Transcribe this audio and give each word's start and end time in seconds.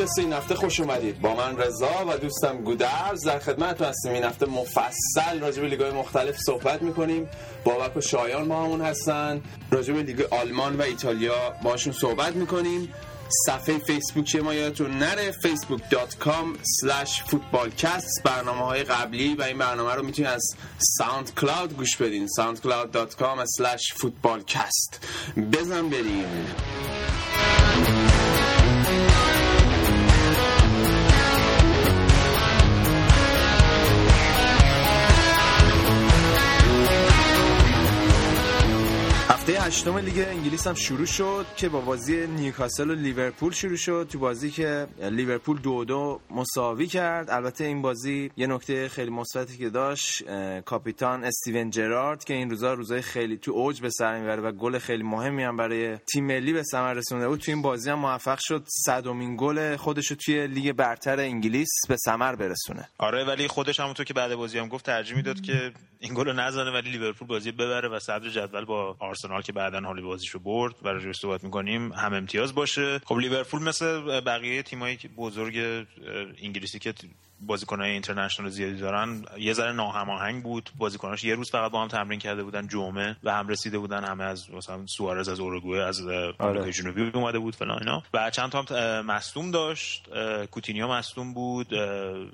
پادکست 0.00 0.18
این 0.18 0.32
هفته 0.32 0.54
خوش 0.54 0.80
اومدید. 0.80 1.20
با 1.20 1.34
من 1.34 1.58
رضا 1.58 2.06
و 2.08 2.16
دوستم 2.16 2.56
گودرز. 2.56 3.24
در 3.24 3.38
خدمتتون 3.38 3.86
هستیم. 3.86 4.12
این 4.12 4.24
هفته 4.24 4.46
مفصل 4.46 5.40
راجع 5.40 5.62
به 5.62 5.68
لیگ‌های 5.68 5.90
مختلف 5.90 6.38
صحبت 6.38 6.82
می‌کنیم. 6.82 7.28
بابک 7.64 7.96
و 7.96 8.00
شایان 8.00 8.48
باهامون 8.48 8.80
هستن. 8.80 9.42
راجع 9.70 9.94
به 9.94 10.02
لیگ 10.02 10.22
آلمان 10.30 10.76
و 10.76 10.82
ایتالیا 10.82 11.50
باشون 11.62 11.92
صحبت 11.92 12.36
می‌کنیم. 12.36 12.94
صفحه 13.46 13.78
فیسبوکی 13.78 14.40
ما 14.40 14.54
یادتون 14.54 14.90
نره؟ 14.90 15.32
facebook.com 15.32 16.56
slash 16.56 17.30
footballcast 17.30 18.22
برنامه 18.24 18.64
های 18.64 18.82
قبلی 18.82 19.34
و 19.34 19.42
این 19.42 19.58
برنامه 19.58 19.94
رو 19.94 20.02
می‌تونید 20.02 20.30
از 20.30 20.54
SoundCloud 20.78 21.76
گوش 21.76 21.96
بدین. 21.96 22.28
soundcloud.com 22.38 23.44
slash 23.58 23.94
footballcast 24.00 24.96
بزن 25.52 25.88
بریم. 25.88 26.46
هفته 39.50 39.62
هشتم 39.62 39.98
لیگ 39.98 40.24
انگلیس 40.28 40.66
هم 40.66 40.74
شروع 40.74 41.06
شد 41.06 41.46
که 41.56 41.68
با 41.68 41.80
بازی 41.80 42.26
نیوکاسل 42.26 42.90
و 42.90 42.94
لیورپول 42.94 43.52
شروع 43.52 43.76
شد. 43.76 44.08
تو 44.12 44.18
بازی 44.18 44.50
که 44.50 44.86
لیورپول 45.02 45.58
دو 45.58 45.84
دو 45.84 46.20
مساوی 46.30 46.86
کرد. 46.86 47.30
البته 47.30 47.64
این 47.64 47.82
بازی 47.82 48.30
یه 48.36 48.46
نکته 48.46 48.88
خیلی 48.88 49.10
مثبتی 49.10 49.56
که 49.56 49.70
داشت 49.70 50.24
کاپیتان 50.64 51.24
استیون 51.24 51.70
جرارد 51.70 52.24
که 52.24 52.34
این 52.34 52.50
روزا 52.50 52.74
روزای 52.74 53.02
خیلی 53.02 53.36
تو 53.36 53.52
اوج 53.52 53.80
به 53.80 53.90
سر 53.90 54.20
می‌بره 54.20 54.42
و 54.42 54.52
گل 54.52 54.78
خیلی 54.78 55.02
مهمی 55.02 55.42
هم 55.42 55.56
برای 55.56 55.96
تیم 55.96 56.26
ملی 56.26 56.52
به 56.52 56.62
ثمر 56.62 56.94
رسونده 56.94 57.28
بود. 57.28 57.40
تو 57.40 57.50
این 57.50 57.62
بازی 57.62 57.90
هم 57.90 57.98
موفق 57.98 58.38
شد. 58.40 58.64
صدمین 58.86 59.36
گل 59.36 59.76
خودش 59.76 60.06
رو 60.06 60.16
توی 60.16 60.46
لیگ 60.46 60.72
برتر 60.72 61.20
انگلیس 61.20 61.68
به 61.88 61.96
ثمر 61.96 62.34
برسونه. 62.34 62.88
آره 62.98 63.24
ولی 63.24 63.48
خودش 63.48 63.80
همونطور 63.80 64.06
که 64.06 64.14
بعد 64.14 64.34
بازی 64.34 64.58
هم 64.58 64.68
گفت 64.68 64.86
ترجیح 64.86 65.16
می‌داد 65.16 65.40
که 65.40 65.72
این 66.02 66.14
گل 66.14 66.24
رو 66.24 66.32
نزنه 66.32 66.70
ولی 66.70 66.90
لیورپول 66.90 67.28
بازی 67.28 67.52
ببره 67.52 67.88
و 67.88 67.98
صدر 67.98 68.28
جدول 68.28 68.64
با 68.64 68.96
آرسنال 68.98 69.42
که 69.42 69.52
بعدا 69.52 69.80
حالی 69.80 70.02
بازیشو 70.02 70.38
برد 70.38 70.74
و 70.82 70.88
راجعش 70.88 71.16
صحبت 71.16 71.44
می‌کنیم 71.44 71.92
هم 71.92 72.14
امتیاز 72.14 72.54
باشه. 72.54 72.98
خب 72.98 73.14
لیورپول 73.14 73.62
مثل 73.62 74.20
بقیه 74.20 74.62
تیمایی 74.62 74.98
بزرگ 75.16 75.86
انگلیسی 76.42 76.78
که 76.78 76.94
بازیکنهای 77.40 77.90
اینترنشنال 77.90 78.48
زیادی 78.48 78.76
دارن. 78.76 79.24
یه 79.38 79.52
ذره 79.52 79.72
ناهماهنگ 79.72 80.42
بود. 80.42 80.70
بازیکناش 80.78 81.24
یه 81.24 81.34
روز 81.34 81.50
فقط 81.50 81.70
با 81.70 81.82
هم 81.82 81.88
تمرین 81.88 82.18
کرده 82.18 82.42
بودن. 82.42 82.68
جمعه 82.68 83.16
و 83.22 83.32
هم 83.32 83.48
رسیده 83.48 83.78
بودن. 83.78 84.04
همه 84.04 84.24
از 84.24 84.50
مثلا 84.50 84.86
سوارز 84.86 85.28
از 85.28 85.40
اوروگوئه 85.40 85.82
از 85.82 86.00
آمریکای 86.38 86.72
جنوبی 86.72 87.10
اومده 87.14 87.38
بود 87.38 87.56
فلان 87.56 87.78
اینا. 87.78 88.02
و 88.14 88.30
چند 88.30 88.50
تا 88.50 88.62
هم 88.62 89.06
مصدوم 89.06 89.50
داشت. 89.50 90.08
کوتینیو 90.50 90.88
مصدوم 90.88 91.34
بود. 91.34 91.68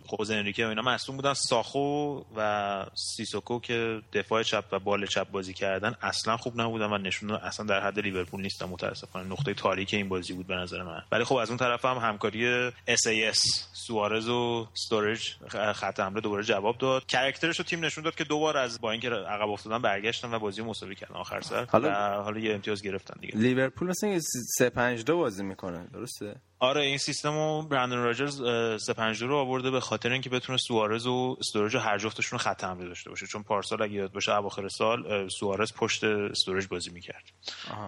خوزه 0.07 0.35
انریکه 0.35 0.67
و 0.67 0.69
اینا 0.69 0.83
مصدوم 0.83 1.17
بودن. 1.17 1.35
ساخو 1.35 2.21
و 2.37 2.87
سیسوکو 2.95 3.61
که 3.61 4.01
دفاع 4.13 4.43
چپ 4.43 4.65
و 4.73 4.79
بال 4.79 5.07
چپ 5.07 5.31
بازی 5.31 5.55
کردن 5.55 5.95
اصلا 6.03 6.37
خوب 6.37 6.61
نبودن 6.61 6.87
و 6.87 6.99
نشون 6.99 7.31
اصلا 7.31 7.67
در 7.67 7.81
حد 7.81 7.99
لیورپول 7.99 8.41
نیستن 8.41 8.67
متاسفانه. 8.67 9.29
نقطه 9.29 9.55
تاریک 9.55 9.95
این 9.95 10.09
بازی 10.09 10.33
بود 10.33 10.47
به 10.47 10.55
نظر 10.55 10.83
من. 10.83 11.03
ولی 11.13 11.25
خب 11.25 11.37
از 11.37 11.49
اون 11.49 11.59
طرف 11.59 11.85
هم 11.85 11.97
همکاری 11.97 12.71
SAS 12.71 13.39
سوارز 13.73 14.29
و 14.29 14.69
استورج 14.97 15.37
خط 15.73 16.01
حمله 16.01 16.21
دوباره 16.21 16.43
جواب 16.43 16.79
داد. 16.79 17.07
character 17.07 17.49
ش 17.49 17.59
رو 17.59 17.65
تیم 17.65 17.85
نشون 17.85 18.05
داد 18.05 18.15
که 18.15 18.25
دوبار 18.25 18.57
از 18.57 18.81
با 18.81 18.93
اینکه 18.93 19.11
عقب 19.11 19.49
افتادن 19.49 19.83
برگشتن 19.83 20.35
و 20.35 20.39
بازی 20.39 20.63
مساوی 20.63 20.95
کردن 20.95 21.15
آخر 21.15 21.41
سر. 21.41 21.65
حالا 21.65 22.23
حالا 22.23 22.39
یه 22.41 22.55
امتیاز 22.55 22.83
گرفتن 22.83 23.21
دیگه. 23.21 23.37
لیورپول 23.37 23.89
مثلا 23.89 24.19
3 24.59 24.71
5 24.71 25.05
2 25.05 25.17
بازی 25.17 25.45
می‌کنه. 25.45 25.87
درسته؟ 25.93 26.35
آره 26.59 26.83
این 26.83 26.99
سیستم 26.99 27.33
رو 27.33 27.63
برندن 27.63 27.97
راجرز 27.97 28.37
352 28.37 29.27
رو 29.27 29.37
آورده 29.37 29.71
به 29.71 29.81
خاطر 29.81 30.13
اینکه 30.13 30.31
بتونه 30.31 30.59
سوارز 30.59 31.07
و 31.07 31.37
استورج 31.41 31.77
هر 31.77 31.99
جفتشون 31.99 32.39
خط 32.39 32.65
حمله 32.65 32.89
داشته 32.89 33.11
باشه. 33.11 33.27
چون 33.27 33.43
پارسال 33.43 33.83
اگه 33.83 33.93
یاد 33.93 34.13
باشه 34.13 34.37
اواخر 34.37 34.69
سال 34.69 35.29
سوارز 35.29 35.73
پشت 35.73 36.05
استورج 36.05 36.67
بازی 36.69 36.91
می‌کرد. 36.91 37.23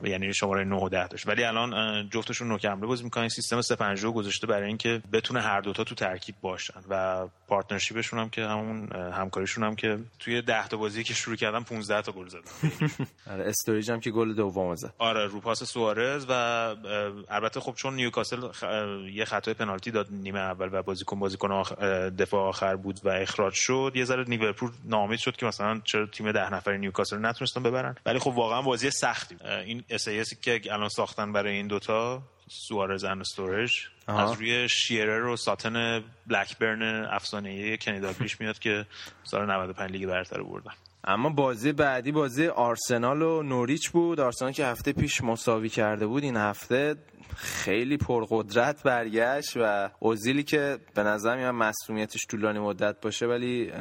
یعنی 0.04 0.34
شماره 0.34 0.64
9 0.64 0.76
و 0.76 0.88
10 0.88 1.06
داشت. 1.06 1.26
ولی 1.26 1.44
الان 1.44 2.08
جفتشون 2.08 2.48
نوک 2.48 2.64
حمله 2.64 2.86
بازی 2.86 3.04
می‌کنن. 3.04 3.28
سیستم 3.28 3.60
352 3.60 4.12
گذاشته 4.12 4.46
برای 4.46 4.68
اینکه 4.68 5.02
بتونه 5.12 5.40
هر 5.40 5.60
دوتا 5.60 5.84
تو 5.84 5.94
ترکیب 5.94 6.34
باشن. 6.42 6.80
و 6.88 7.26
partnership 7.48 8.00
شون 8.00 8.19
هم 8.18 8.30
که 8.30 8.42
همون 8.42 8.92
همکاریشون 8.92 9.64
هم 9.64 9.76
که 9.76 9.98
توی 10.18 10.42
10 10.42 10.68
تا 10.68 10.76
بازی 10.76 11.04
که 11.04 11.14
شروع 11.14 11.36
کردن 11.36 11.62
15 11.62 12.02
تا 12.02 12.12
گل 12.12 12.28
زدن. 12.28 12.40
آره 13.32 13.44
استوریج 13.44 13.90
هم 13.90 14.00
که 14.00 14.10
گل 14.10 14.34
دوم 14.34 14.74
زد. 14.74 14.94
آره 14.98 15.26
رو 15.26 15.40
پاس 15.40 15.64
سوارز 15.64 16.26
و 16.28 16.32
البته 17.28 17.60
خب 17.60 17.74
چون 17.74 17.94
نیوکاسل 17.94 18.52
یه 19.12 19.24
خطای 19.24 19.54
پنالتی 19.54 19.91
داد 19.91 20.06
نیمه 20.10 20.38
اول 20.38 20.69
و 20.72 20.82
بازیکن 20.82 21.19
بازیکن 21.19 21.52
آخر 21.52 22.08
دفاع 22.10 22.48
آخر 22.48 22.76
بود 22.76 23.00
و 23.04 23.08
اخراج 23.08 23.54
شد. 23.54 23.92
یه 23.94 24.04
ذره 24.04 24.24
لیورپول 24.24 24.70
ناامید 24.84 25.19
شد 25.19 25.36
که 25.36 25.46
مثلا 25.46 25.80
چرا 25.84 26.06
تیم 26.06 26.32
ده 26.32 26.54
نفره 26.54 26.78
نیوکاسل 26.78 27.26
نتونستن 27.26 27.62
ببرن. 27.62 27.97
ولی 28.06 28.18
خب 28.18 28.30
واقعا 28.30 28.62
بازی 28.62 28.91
سختی 28.91 29.36
این 29.64 29.84
SAS 29.91 30.09
که 30.42 30.60
الان 30.72 30.88
ساختن 30.88 31.32
برای 31.32 31.52
این 31.52 31.66
دوتا 31.66 32.22
سوارز 32.48 33.04
and 33.04 33.20
استورج 33.20 33.72
از 34.06 34.32
روی 34.32 34.68
شیرر 34.68 35.24
و 35.24 35.36
ساتن 35.36 36.04
بلکبرن 36.26 37.04
افسانه‌ای 37.04 37.78
کنی 37.78 38.01
دالگلیش 38.01 38.41
میاد 38.41 38.58
که 38.58 38.86
سال 39.24 39.50
95 39.50 39.91
لیگ 39.91 40.06
برتر 40.06 40.42
بردن. 40.42 40.72
اما 41.08 41.28
بازی 41.30 41.72
بعدی 41.72 42.12
بازی 42.12 42.46
آرسنال 42.46 43.22
و 43.22 43.42
نوریچ 43.42 43.91
بود. 43.91 44.20
آرسنال 44.20 44.52
که 44.52 44.66
هفته 44.66 44.92
پیش 44.92 45.24
مساوی 45.24 45.69
کرده 45.69 46.06
بود 46.06 46.22
این 46.22 46.36
هفته 46.36 46.96
خیلی 47.36 47.96
پرقدرت 47.96 48.82
برگشت 48.82 49.56
و 49.56 49.91
اوزیلی 49.98 50.42
که 50.42 50.78
به 50.94 51.02
نظر 51.02 51.36
میاد 51.36 51.54
مسئولیتش 51.54 52.26
طولانی 52.26 52.58
مدت 52.58 53.00
باشه 53.00 53.26
ولی 53.26 53.72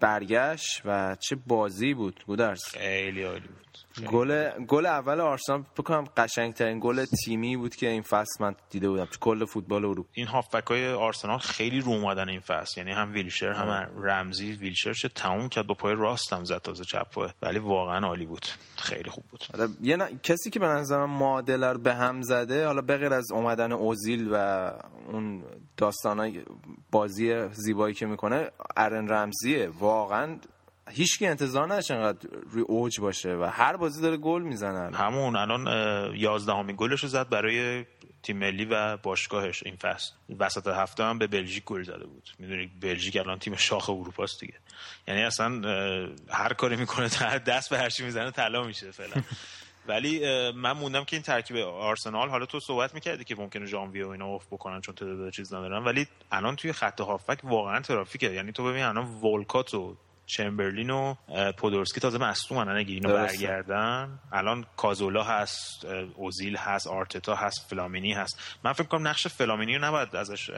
برگشت 0.00 0.82
و 0.84 1.16
چه 1.20 1.36
بازی 1.46 1.94
بود 1.94 2.24
گودرز؟ 2.26 2.64
خیلی 2.64 3.22
عالی 3.22 3.48
بود. 3.48 3.85
گل 4.02 4.50
گل 4.50 4.86
اول 4.86 5.20
آرسنال 5.20 5.64
بکنم 5.76 6.04
قشنگترین 6.16 6.80
گل 6.80 7.04
تیمی 7.04 7.56
بود 7.56 7.76
که 7.76 7.88
این 7.88 8.02
فصل 8.02 8.44
من 8.44 8.54
دیده 8.70 8.88
بودم. 8.88 9.08
کل 9.20 9.44
فوتبال 9.44 9.84
اروپا. 9.84 10.08
این 10.12 10.26
هافبک 10.26 10.66
های 10.66 10.92
آرسنال 10.92 11.38
خیلی 11.38 11.80
رو 11.80 11.92
اومدن 11.92 12.28
این 12.28 12.40
فصل. 12.40 12.80
یعنی 12.80 12.92
هم 12.92 13.12
ویلشر 13.12 13.52
هم 13.52 13.90
رمزی. 14.02 14.52
ویلشر 14.52 14.92
چه 14.92 15.08
تموم 15.08 15.48
کرد 15.48 15.66
با 15.66 15.74
پای 15.74 15.94
راست 15.94 16.32
هم 16.32 16.44
زد 16.44 16.58
تازه 16.58 16.84
چپ 16.84 17.10
پای 17.10 17.28
ولی 17.42 17.58
واقعا 17.58 18.06
عالی 18.06 18.26
بود. 18.26 18.46
خیلی 18.76 19.10
خوب 19.10 19.24
بود. 19.30 19.44
یه 19.80 19.96
ن... 19.96 20.18
کسی 20.22 20.50
که 20.50 20.60
به 20.60 20.66
نظر 20.66 20.98
من 21.06 21.18
معادله 21.18 21.72
رو 21.72 21.78
به 21.78 21.94
هم 21.94 22.22
زده 22.22 22.66
حالا 22.66 22.82
بغیر 22.82 23.12
از 23.12 23.32
اومدن 23.32 23.72
اوزیل 23.72 24.28
و 24.32 24.72
اون 25.12 25.44
داستانای 25.76 26.42
بازی 26.90 27.48
زیبایی 27.48 27.94
که 27.94 28.06
می‌کنه 28.06 28.50
ارن 28.76 29.08
رمزیه. 29.08 29.68
واقعا 29.68 30.38
هیچکی 30.90 31.26
انتظار 31.26 31.66
نداشت 31.66 31.90
انقدر 31.90 32.28
روی 32.50 32.62
اوج 32.62 33.00
باشه 33.00 33.36
و 33.36 33.44
هر 33.44 33.76
بازی 33.76 34.02
داره 34.02 34.16
گل 34.16 34.42
می‌زنن. 34.42 34.94
همون 34.94 35.36
الان 35.36 35.66
یازدهمین 36.16 36.76
گلش 36.78 37.00
رو 37.00 37.08
زد 37.08 37.28
برای 37.28 37.84
تیم 38.22 38.36
ملی 38.36 38.64
و 38.64 38.96
باشگاهش. 38.96 39.62
این 39.62 39.76
فصل 39.76 40.12
وسط 40.38 40.66
هفته 40.66 41.04
هم 41.04 41.18
به 41.18 41.26
بلژیک 41.26 41.64
گل 41.64 41.82
زده 41.82 42.06
بود. 42.06 42.30
می‌دونی 42.38 42.70
بلژیک 42.80 43.16
الان 43.16 43.38
تیم 43.38 43.56
شاخ 43.56 43.90
اروپا 43.90 44.22
است 44.22 44.40
دیگه. 44.40 44.54
یعنی 45.08 45.22
اصلا 45.22 45.48
هر 46.28 46.52
کاری 46.52 46.76
می‌کنه 46.76 47.08
دست 47.38 47.70
به 47.70 47.78
هر 47.78 47.90
چی 47.90 48.04
می‌زنه 48.04 48.30
طلا 48.30 48.62
میشه 48.62 48.90
فعلا. 48.90 49.22
ولی 49.88 50.20
من 50.52 50.72
موندم 50.72 51.04
که 51.04 51.16
این 51.16 51.22
ترکیب 51.22 51.56
آرسنال 51.56 52.28
حالا 52.28 52.46
تو 52.46 52.60
صحبت 52.60 52.94
می‌کردی 52.94 53.24
که 53.24 53.34
ممکنه 53.34 53.66
ژانویه 53.66 54.06
و 54.06 54.08
اینا 54.08 54.26
اوف 54.26 54.46
بکنن 54.46 54.80
چون 54.80 54.94
تعداد 54.94 55.32
چیز 55.32 55.54
ندارن. 55.54 55.84
ولی 55.84 56.06
الان 56.32 56.56
توی 56.56 56.72
خط 56.72 57.00
هافک 57.00 57.38
واقعا 57.44 57.80
ترافیکه. 57.80 58.32
یعنی 58.32 58.52
تو 58.52 58.64
ببین 58.64 58.82
الان 58.82 59.04
ولکات 59.06 59.74
و 59.74 59.96
چمبرلین 60.26 60.90
و 60.90 61.14
پودورسکی 61.58 62.00
تازه 62.00 62.18
مصدومن 62.18 62.76
اگه 62.76 62.94
اینو 62.94 63.12
برگردن. 63.14 64.18
الان 64.32 64.66
کازولا 64.76 65.22
هست 65.22 65.84
اوزیل 66.14 66.56
هست 66.56 66.86
آرتتا 66.86 67.34
هست 67.34 67.66
فلامینی 67.70 68.12
هست. 68.12 68.58
من 68.64 68.72
فکر 68.72 68.86
کنم 68.86 69.08
نقش 69.08 69.26
فلامینی 69.26 69.74
رو 69.74 69.84
نباید 69.84 70.16
ازش 70.16 70.50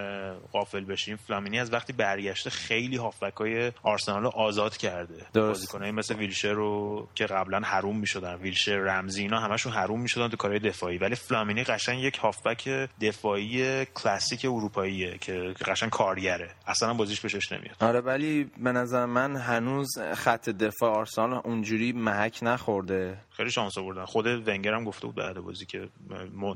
غافل 0.53 0.85
بشیم. 0.85 1.17
فلامینی 1.17 1.61
از 1.61 1.73
وقتی 1.73 1.93
برگشته 1.93 2.51
خیلی 2.51 2.97
هافبکای 2.97 3.73
آرسنال 3.83 4.23
رو 4.23 4.29
آزاد 4.29 4.77
کرده. 4.77 5.27
بازیکنای 5.35 5.91
مثل 5.91 6.15
ویلشر 6.15 6.53
رو 6.53 7.09
که 7.15 7.27
قبلا 7.27 7.61
حروم 7.61 7.99
می‌شدن. 7.99 8.35
ویلشر 8.35 8.77
رمزی 8.77 9.23
اینا 9.23 9.41
همشون 9.41 9.73
حروم 9.73 10.01
می‌شدن 10.01 10.29
تو 10.29 10.37
کارهای 10.37 10.61
دفاعی. 10.61 10.99
ولی 10.99 11.15
فلامینی 11.15 11.65
قشنگ 11.65 12.03
یک 12.03 12.17
هافبک 12.17 12.69
دفاعی 13.01 13.85
کلاسیک 13.85 14.45
اروپاییه 14.45 15.19
که 15.19 15.55
قشنگ 15.67 15.91
کارگره. 15.91 16.51
اصلا 16.67 16.95
بازیش 16.95 17.21
بهش 17.21 17.53
نمیاد. 17.53 17.77
آره 17.81 18.01
ولی 18.01 18.45
به 18.45 18.73
نظر 18.73 19.07
من 19.07 19.37
هنوز 19.59 19.99
خط 20.15 20.49
دفاع 20.49 20.91
آرسنال 20.91 21.41
اونجوری 21.45 21.93
محک 21.93 22.39
نخورده. 22.43 23.19
خیلی 23.31 23.51
شانس 23.51 23.79
آوردن. 23.79 24.05
خود 24.05 24.27
ونگر 24.27 24.75
هم 24.75 24.85
گفته 24.85 25.07
بود 25.07 25.17
بعد 25.17 25.39
بازی 25.39 25.67
که 25.67 25.89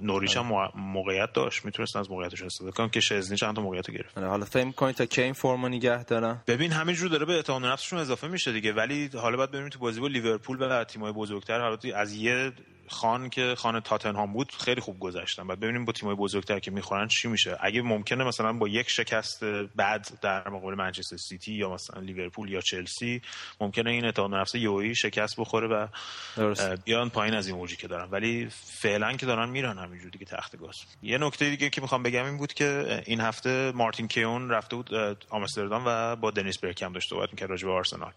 نوریچ 0.03 0.37
هم 0.37 0.71
موقعیت 0.75 1.33
داشت. 1.33 1.65
می‌تونستن 1.65 1.99
از 1.99 2.11
موقعیتش 2.11 2.43
استفاده 2.43 2.71
کنن. 2.71 2.89
که 2.89 3.01
شزنی 3.01 3.37
چند 3.37 3.57
تا 3.57 3.63
موقعیت 3.63 3.91
گرفت. 3.91 4.19
حالا 4.19 4.45
فکر 4.45 4.71
کنید 4.71 4.95
تا 4.95 5.07
کی 5.07 5.23
این 5.23 5.33
فرمو 5.33 5.69
نگه 5.69 6.05
دارن. 6.05 6.41
ببین 6.47 6.73
همینجور 6.73 7.09
داره 7.09 7.25
به 7.25 7.33
اعتماد 7.33 7.65
نفسشون 7.65 7.99
اضافه 7.99 8.29
میشه 8.29 8.53
دیگه. 8.53 8.73
ولی 8.73 9.11
حالا 9.15 9.37
باید 9.37 9.51
ببینیم 9.51 9.69
تو 9.69 9.79
بازی 9.79 10.01
با 10.01 10.07
لیورپول 10.07 10.57
و 10.61 10.85
تیم‌های 10.85 11.13
بزرگتر. 11.13 11.61
حالا 11.61 11.79
از 11.97 12.15
یه 12.15 12.53
خان 12.89 13.31
که 13.31 13.55
خان 13.59 13.81
تاتنهام 13.81 14.33
بود 14.33 14.53
خیلی 14.53 14.81
خوب 14.81 15.01
گذشتن. 15.01 15.47
بعد 15.47 15.61
ببینیم 15.61 15.85
با 15.85 15.93
تیمای 15.93 16.15
بزرگتر 16.15 16.59
که 16.59 16.71
می‌خورن 16.71 17.09
چی 17.09 17.29
میشه. 17.29 17.57
اگه 17.61 17.83
ممکنه 17.83 18.25
مثلا 18.25 18.53
با 18.53 18.69
یک 18.69 18.91
شکست 18.91 19.45
بعد 19.77 20.19
در 20.23 20.49
مقابل 20.49 20.75
منچستر 20.75 21.17
سیتی 21.17 21.53
یا 21.53 21.71
مثلا 21.71 22.01
لیورپول 22.01 22.51
یا 22.51 22.61
چلسی 22.61 23.23
ممکنه 23.61 23.91
این 23.91 24.05
اتحاد 24.05 24.35
نفس 24.35 24.55
یویی 24.55 24.95
شکست 24.95 25.41
بخوره 25.41 25.69
و 25.69 25.87
بیان 26.85 27.11
پایین 27.11 27.35
از 27.35 27.47
این 27.47 27.57
اوجی 27.57 27.77
که 27.77 27.89
دارن. 27.89 28.09
ولی 28.11 28.49
فعلا 28.51 29.13
که 29.13 29.27
دارن 29.27 29.49
میرن 29.49 29.79
همینجوری 29.79 30.11
دیگه 30.11 30.25
تخت 30.25 30.57
گاز. 30.57 30.77
یه 31.03 31.19
نکته 31.19 31.51
دیگه 31.51 31.71
که 31.71 31.81
می‌خوام 31.81 32.03
بگم 32.03 32.25
این 32.25 32.37
بود 32.37 32.55
که 32.55 33.03
این 33.07 33.21
هفته 33.21 33.73
مارتین 33.75 34.09
کیون 34.09 34.51
رفته 34.51 34.77
بود 34.77 34.91
آمستردام 35.31 35.83
و 35.87 36.17
با 36.17 36.31
دنیس 36.31 36.59
برکم 36.59 36.93
داشت 36.93 37.11
صحبت 37.11 37.31
می‌کرد 37.33 37.51
راجع 37.51 37.67
به 37.67 37.73
آرسنال. 37.73 38.13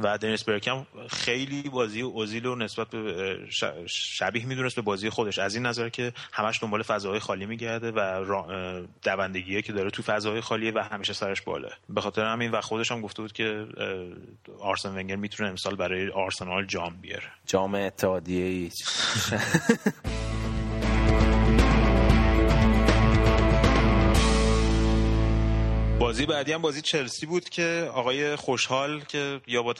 و 0.00 0.18
دنیس 0.18 0.44
برکم 0.44 0.86
خیلی 1.10 1.62
بازی 1.62 2.00
اوزیل 2.00 2.44
رو 2.44 2.56
نسبت 2.56 2.90
به 2.90 3.38
شبیه 4.12 4.46
می‌دونست 4.46 4.76
به 4.76 4.82
بازی 4.82 5.10
خودش. 5.10 5.38
از 5.38 5.54
این 5.54 5.66
نظر 5.66 5.88
که 5.88 6.12
همش 6.32 6.62
دنبال 6.62 6.82
فضاهای 6.82 7.18
خالی 7.18 7.46
میگرده 7.46 7.90
و 7.90 8.24
دوندگیه 9.02 9.62
که 9.62 9.72
داره 9.72 9.90
تو 9.90 10.02
فضاهای 10.02 10.40
خالیه 10.40 10.72
و 10.74 10.78
همیشه 10.78 11.12
سرش 11.12 11.42
بالا 11.42 11.68
به 11.88 12.00
خاطر 12.00 12.24
همین 12.24 12.50
و 12.50 12.60
خودش 12.60 12.92
هم 12.92 13.00
گفته 13.00 13.22
بود 13.22 13.32
که 13.32 13.66
آرسن 14.60 14.98
ونگر 14.98 15.16
می‌تونه 15.16 15.48
امسال 15.48 15.76
برای 15.76 16.10
آرسنال 16.10 16.66
جام 16.66 16.96
بیاره. 17.02 17.30
جام 17.46 17.74
اتحادیه 17.74 18.70
بازی 25.98 26.26
بعدی 26.26 26.52
هم 26.52 26.62
بازی 26.62 26.82
چلسی 26.82 27.26
بود 27.26 27.48
که 27.48 27.90
آقای 27.94 28.36
خوشحال 28.36 29.00
که 29.00 29.40
یا 29.46 29.62
با 29.62 29.74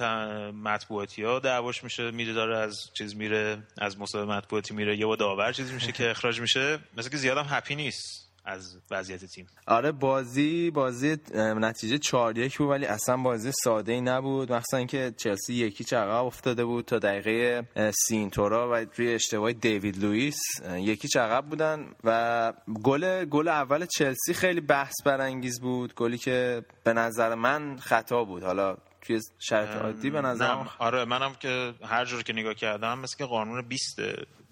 مطبوعاتی 0.63 1.23
ها 1.23 1.39
دعواش 1.39 1.85
میشه 1.85 2.11
میره 2.11 2.33
داره 2.33 2.57
از 2.57 2.91
چیز 2.95 3.17
میره 3.17 3.59
از 3.79 4.01
مسابقه 4.01 4.37
مطبوعاتی 4.37 4.75
میره 4.75 4.97
یا 4.97 5.07
با 5.07 5.17
داور 5.17 5.53
چیز 5.53 5.73
میشه 5.73 5.93
که 5.93 6.11
اخراج 6.11 6.41
میشه. 6.41 6.79
مثل 6.97 7.11
که 7.11 7.17
زیادم 7.17 7.47
هپی 7.49 7.75
نیست. 7.75 8.26
از 8.47 8.79
وضعیت 8.91 9.25
تیم. 9.25 9.47
آره 9.67 9.93
بازی 9.93 10.71
بازی 10.71 11.17
نتیجه 11.35 11.99
4 11.99 12.39
1 12.39 12.59
بود 12.59 12.69
ولی 12.69 12.87
اصلا 12.87 13.17
بازی 13.17 13.53
ساده 13.65 13.93
ای 13.93 14.01
نبود. 14.01 14.53
مثلا 14.53 14.79
اینکه 14.79 15.15
چلسی 15.17 15.55
یکی 15.55 15.85
چقدر 15.85 16.11
افتاده 16.11 16.65
بود 16.65 16.85
تا 16.85 16.99
دقیقه 16.99 17.69
سینتورا 18.07 18.71
و 18.71 18.87
روی 18.97 19.15
اشتباه 19.15 19.53
دیوید 19.53 19.99
لوئیس 19.99 20.41
یکی 20.77 21.09
چقدر 21.09 21.47
بودن. 21.47 21.87
و 22.05 22.53
گل 22.83 23.25
گل 23.25 23.49
اول 23.49 23.87
چلسی 23.87 24.35
خیلی 24.35 24.61
بحث 24.61 24.95
برانگیز 25.05 25.61
بود. 25.61 25.95
گلی 25.95 26.19
که 26.19 26.65
به 26.85 26.93
نظر 26.93 27.35
من 27.35 27.77
خطا 27.79 28.25
بود. 28.25 28.43
حالا 28.43 28.77
توی 29.01 29.21
شرط 29.39 29.69
عادی 29.69 30.11
به 30.11 30.21
نظر 30.21 30.55
آره 30.79 31.05
منم 31.05 31.35
که 31.35 31.75
هر 31.83 32.05
جور 32.05 32.23
که 32.23 32.33
نگاه 32.33 32.55
کردم 32.55 32.99
مثل 32.99 33.17
که 33.17 33.25
قانون 33.25 33.63
20 33.69 34.01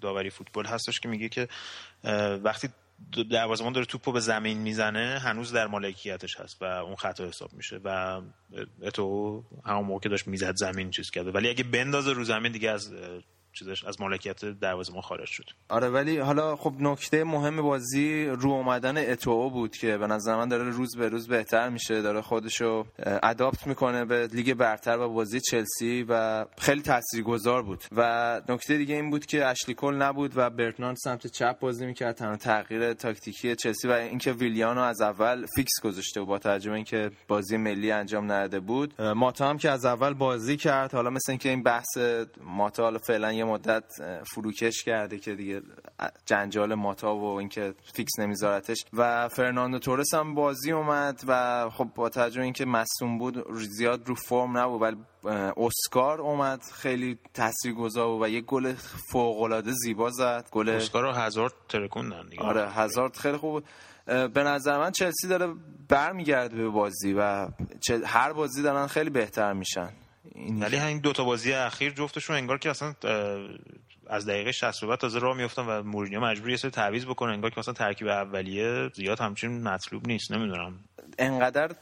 داوری 0.01 0.29
فوتبال 0.29 0.65
هستش 0.65 0.99
که 0.99 1.09
میگه 1.09 1.29
که 1.29 1.47
وقتی 2.43 2.69
دروازه‌بان 3.31 3.73
داره 3.73 3.85
توپو 3.85 4.11
به 4.11 4.19
زمین 4.19 4.57
می‌زنه 4.57 5.19
هنوز 5.19 5.51
در 5.51 5.67
مالکیتش 5.67 6.39
هست 6.39 6.61
و 6.61 6.65
اون 6.65 6.95
خطا 6.95 7.27
حساب 7.27 7.53
میشه 7.53 7.79
و 7.83 8.21
اتوئو 8.81 9.43
همون 9.65 9.85
موقع 9.85 10.09
داشت 10.09 10.27
می‌زد 10.27 10.55
زمین 10.55 10.91
چیز 10.91 11.11
کرده. 11.11 11.31
ولی 11.31 11.49
اگه 11.49 11.63
بندازه 11.63 12.13
رو 12.13 12.23
زمین 12.23 12.51
دیگه 12.51 12.69
از 12.69 12.93
چیزش 13.59 13.83
از 13.83 14.01
مالکیت 14.01 14.45
دروازه 14.45 14.93
ما 14.93 15.01
خارج 15.01 15.27
شد. 15.27 15.45
آره 15.69 15.89
ولی 15.89 16.17
حالا 16.17 16.55
خب 16.55 16.73
نکته 16.79 17.23
مهم 17.23 17.61
بازی 17.61 18.25
رو 18.25 18.49
اومدن 18.49 19.11
اتوئو 19.11 19.49
بود 19.49 19.77
که 19.77 19.97
به 19.97 20.07
نظر 20.07 20.35
من 20.35 20.47
داره 20.47 20.69
روز 20.69 20.97
به 20.97 21.09
روز 21.09 21.27
بهتر 21.27 21.69
میشه 21.69 22.01
داره 22.01 22.21
خودشو 22.21 22.85
adapt 23.23 23.67
می‌کنه 23.67 24.05
به 24.05 24.27
لیگ 24.27 24.53
برتر 24.53 24.99
و 24.99 25.09
بازی 25.09 25.39
چلسی 25.39 26.05
و 26.09 26.45
خیلی 26.57 26.81
تاثیرگذار 26.81 27.63
بود. 27.63 27.83
و 27.91 28.41
نکته 28.49 28.77
دیگه 28.77 28.95
این 28.95 29.09
بود 29.09 29.25
که 29.25 29.45
اشلی 29.45 29.75
کل 29.75 29.93
نبود 29.95 30.31
و 30.35 30.49
برتراند 30.49 30.95
سمت 30.97 31.27
چپ 31.27 31.59
بازی 31.59 31.85
می‌کرد 31.85 32.15
تنها 32.15 32.35
تغییر 32.35 32.93
تاکتیکی 32.93 33.55
چلسی 33.55 33.87
و 33.87 33.91
اینکه 33.91 34.31
ویلیانو 34.31 34.81
از 34.81 35.01
اول 35.01 35.45
فیکس 35.55 35.73
گذاشته 35.83 36.21
و 36.21 36.25
با 36.25 36.39
توجه 36.39 36.71
اینکه 36.71 37.11
بازی 37.27 37.57
ملی 37.57 37.91
انجام 37.91 38.31
نداده 38.31 38.59
بود. 38.59 39.01
ماتا 39.01 39.49
هم 39.49 39.57
که 39.57 39.69
از 39.69 39.85
اول 39.85 40.13
بازی 40.13 40.57
کرد 40.57 40.93
حالا 40.93 41.09
مثل 41.09 41.31
اینکه 41.31 41.49
این 41.49 41.63
بحث 41.63 41.97
ماتا 42.41 42.83
حالا 42.83 42.97
فعلا 42.97 43.27
مدت 43.45 43.83
فروکش 44.33 44.83
کرده 44.83 45.19
که 45.19 45.35
دیگه 45.35 45.61
جنجال 46.25 46.73
ماتا 46.73 47.15
و 47.15 47.23
اینکه 47.23 47.73
فیکس 47.93 48.19
نمیذارتش. 48.19 48.85
و 48.93 49.27
فرناندو 49.27 49.79
تورس 49.79 50.13
هم 50.13 50.35
بازی 50.35 50.71
اومد 50.71 51.21
و 51.27 51.69
خب 51.69 51.89
با 51.95 52.09
توجه 52.09 52.41
اینکه 52.41 52.65
مصدوم 52.65 53.17
بود 53.17 53.53
زیاد 53.53 54.07
رو 54.07 54.15
فرم 54.15 54.57
نبود 54.57 54.81
ولی 54.81 54.97
اسکار 55.57 56.21
اومد 56.21 56.61
خیلی 56.73 57.19
تاثیرگذار 57.33 58.07
بود 58.07 58.21
و 58.21 58.29
یه 58.29 58.41
گل 58.41 58.73
فوق 59.11 59.41
العاده 59.41 59.71
زیبا 59.71 60.09
زد. 60.09 60.47
گل 60.51 60.69
اسکار 60.69 61.03
رو 61.03 61.11
هازارد 61.11 61.51
ترکوندن 61.69 62.25
آره 62.37 62.69
هازارد 62.69 63.11
خیلی 63.11 63.37
خوب 63.37 63.63
به 64.05 64.43
نظر 64.43 64.77
من 64.77 64.91
چلسی 64.91 65.27
داره 65.27 65.53
برمیگرده 65.89 66.55
به 66.55 66.69
بازی 66.69 67.13
و 67.13 67.47
هر 68.05 68.33
بازی 68.33 68.61
دارن 68.61 68.87
خیلی 68.87 69.09
بهتر 69.09 69.53
میشن. 69.53 69.89
ولی 70.61 70.77
همین 70.77 70.99
دو 70.99 71.13
تا 71.13 71.23
بازی 71.23 71.53
اخیر 71.53 71.91
جفتشون 71.91 72.35
انگار 72.35 72.57
که 72.57 72.69
اصلا 72.69 72.93
از 74.07 74.25
دقیقه 74.25 74.51
60 74.51 74.85
بعد 74.85 74.99
تازه 74.99 75.19
راه 75.19 75.37
میافتن 75.37 75.65
و 75.65 75.83
مورینیو 75.83 76.19
مجبوری 76.19 76.51
یه 76.51 76.57
سری 76.57 76.71
تعویض 76.71 77.05
بکنه 77.05 77.31
انگار 77.31 77.49
که 77.49 77.59
مثلا 77.59 77.73
ترکیب 77.73 78.07
اولیه 78.07 78.89
زیاد 78.93 79.19
همچین 79.19 79.63
مطلوب 79.63 80.07
نیست. 80.07 80.31
نمی‌دونم. 80.31 80.79
انقدر 81.19 81.75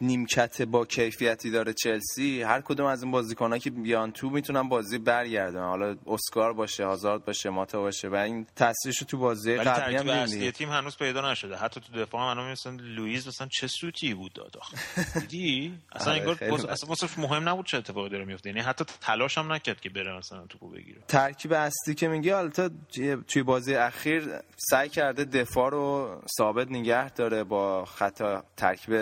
نیمکت 0.00 0.62
با 0.62 0.84
کیفیتی 0.84 1.50
داره 1.50 1.72
چلسی؟ 1.72 2.42
هر 2.42 2.60
کدوم 2.60 2.86
از 2.86 3.02
این 3.02 3.12
بازیکن‌ها 3.12 3.58
که 3.58 3.70
بیان 3.70 4.12
تو 4.12 4.30
می‌تونن 4.30 4.68
بازی 4.68 4.98
برگردن. 4.98 5.62
حالا 5.62 5.96
اسکار 6.06 6.52
باشه 6.52 6.86
هازارد 6.86 7.24
باشه 7.24 7.50
ماتا 7.50 7.80
باشه 7.80 8.08
و 8.08 8.14
این 8.14 8.46
تاثیرش 8.56 8.96
تو 8.98 9.18
بازی 9.18 9.56
قبلی 9.56 9.96
هم 9.96 10.08
اصلی 10.08 10.52
تیم 10.52 10.70
هنوز 10.70 10.96
پیدا 10.96 11.30
نشده. 11.32 11.56
حتی 11.56 11.80
تو 11.80 12.00
دفاع 12.00 12.30
هم 12.30 12.50
مثلا 12.50 12.76
لوئیس 12.80 13.26
مثلا 13.26 13.48
چه 13.52 13.66
سوتی 13.66 14.14
بود 14.14 14.32
داد 14.32 14.52
دیدی؟ 15.20 15.78
اصلا 15.92 16.12
آره، 16.12 16.20
انگار 16.22 16.70
اصلا 16.70 17.08
مهم 17.18 17.48
نبود 17.48 17.66
چه 17.66 17.78
اتفاقی 17.78 18.08
داره 18.08 18.24
میفته 18.24 18.48
یعنی 18.48 18.60
حتی 18.60 18.84
تلاش 19.00 19.38
هم 19.38 19.52
نکرد 19.52 19.80
که 19.80 19.90
بره 19.90 20.18
مثلا 20.18 20.46
توپو 20.46 20.68
بگیره. 20.68 20.98
ترکیب 21.08 21.52
اصلی 21.52 21.94
که 21.94 22.08
میگه 22.08 22.34
حالا 22.34 22.50
توی 23.28 23.42
بازی 23.42 23.74
اخیر 23.74 24.28
سعی 24.56 24.88
کرده 24.88 25.24
دفاع 25.24 25.70
رو 25.70 26.10
ثابت 26.38 26.70
نگه 26.70 27.10
داره 27.10 27.44
با 27.44 27.84
خطا 27.84 28.41
ترکیب 28.56 28.94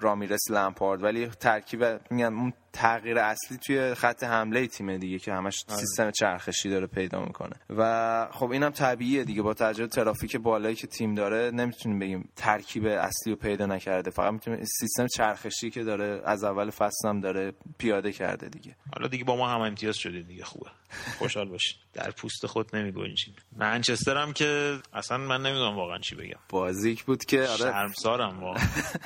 رامیرس 0.00 0.50
لمپارد 0.50 1.02
ولی 1.02 1.26
ترکیب 1.26 1.84
میگم 2.10 2.40
اون 2.40 2.52
تغییر 2.74 3.18
اصلی 3.18 3.58
توی 3.58 3.94
خط 3.94 4.24
حمله 4.24 4.66
تیم 4.66 4.96
دیگه 4.96 5.18
که 5.18 5.32
همش 5.32 5.64
آره. 5.68 5.78
سیستم 5.80 6.10
چرخشی 6.10 6.70
داره 6.70 6.86
پیدا 6.86 7.24
می‌کنه. 7.24 7.56
و 7.70 8.28
خب 8.32 8.50
اینم 8.50 8.70
طبیعیه 8.70 9.24
دیگه. 9.24 9.42
با 9.42 9.54
توجه 9.54 9.86
ترافیک 9.86 10.36
بالایی 10.36 10.74
که 10.74 10.86
تیم 10.86 11.14
داره 11.14 11.50
نمی‌تونیم 11.50 11.98
بگیم 11.98 12.28
ترکیب 12.36 12.86
اصلی 12.86 13.32
رو 13.32 13.38
پیدا 13.38 13.66
نکرده. 13.66 14.10
فقط 14.10 14.32
می‌تونیم 14.32 14.64
سیستم 14.64 15.06
چرخشی 15.06 15.70
که 15.70 15.84
داره 15.84 16.22
از 16.24 16.44
اول 16.44 16.70
فصل 16.70 17.08
هم 17.08 17.20
داره 17.20 17.52
پیاده 17.78 18.12
کرده 18.12 18.48
دیگه. 18.48 18.76
حالا 18.96 19.08
دیگه 19.08 19.24
با 19.24 19.36
ما 19.36 19.48
هم 19.48 19.60
امتیاز 19.60 19.96
شده 19.96 20.22
دیگه. 20.22 20.44
خوبه. 20.44 20.70
خوشحال 21.18 21.48
باشین. 21.48 21.78
در 21.92 22.10
پوست 22.10 22.46
خود 22.46 22.76
نمیگنجین. 22.76 23.34
منچستر 23.56 24.16
هم 24.16 24.32
که 24.32 24.78
اصلا 24.92 25.18
من 25.18 25.42
نمی‌دونم 25.42 25.76
واقعا 25.76 25.98
چی 25.98 26.14
بگم. 26.14 26.38
بازیک 26.48 27.04
بود 27.04 27.24
که 27.24 27.40
آره. 27.40 27.56
شرمسارم 27.56 28.40
واقعا. 28.40 28.64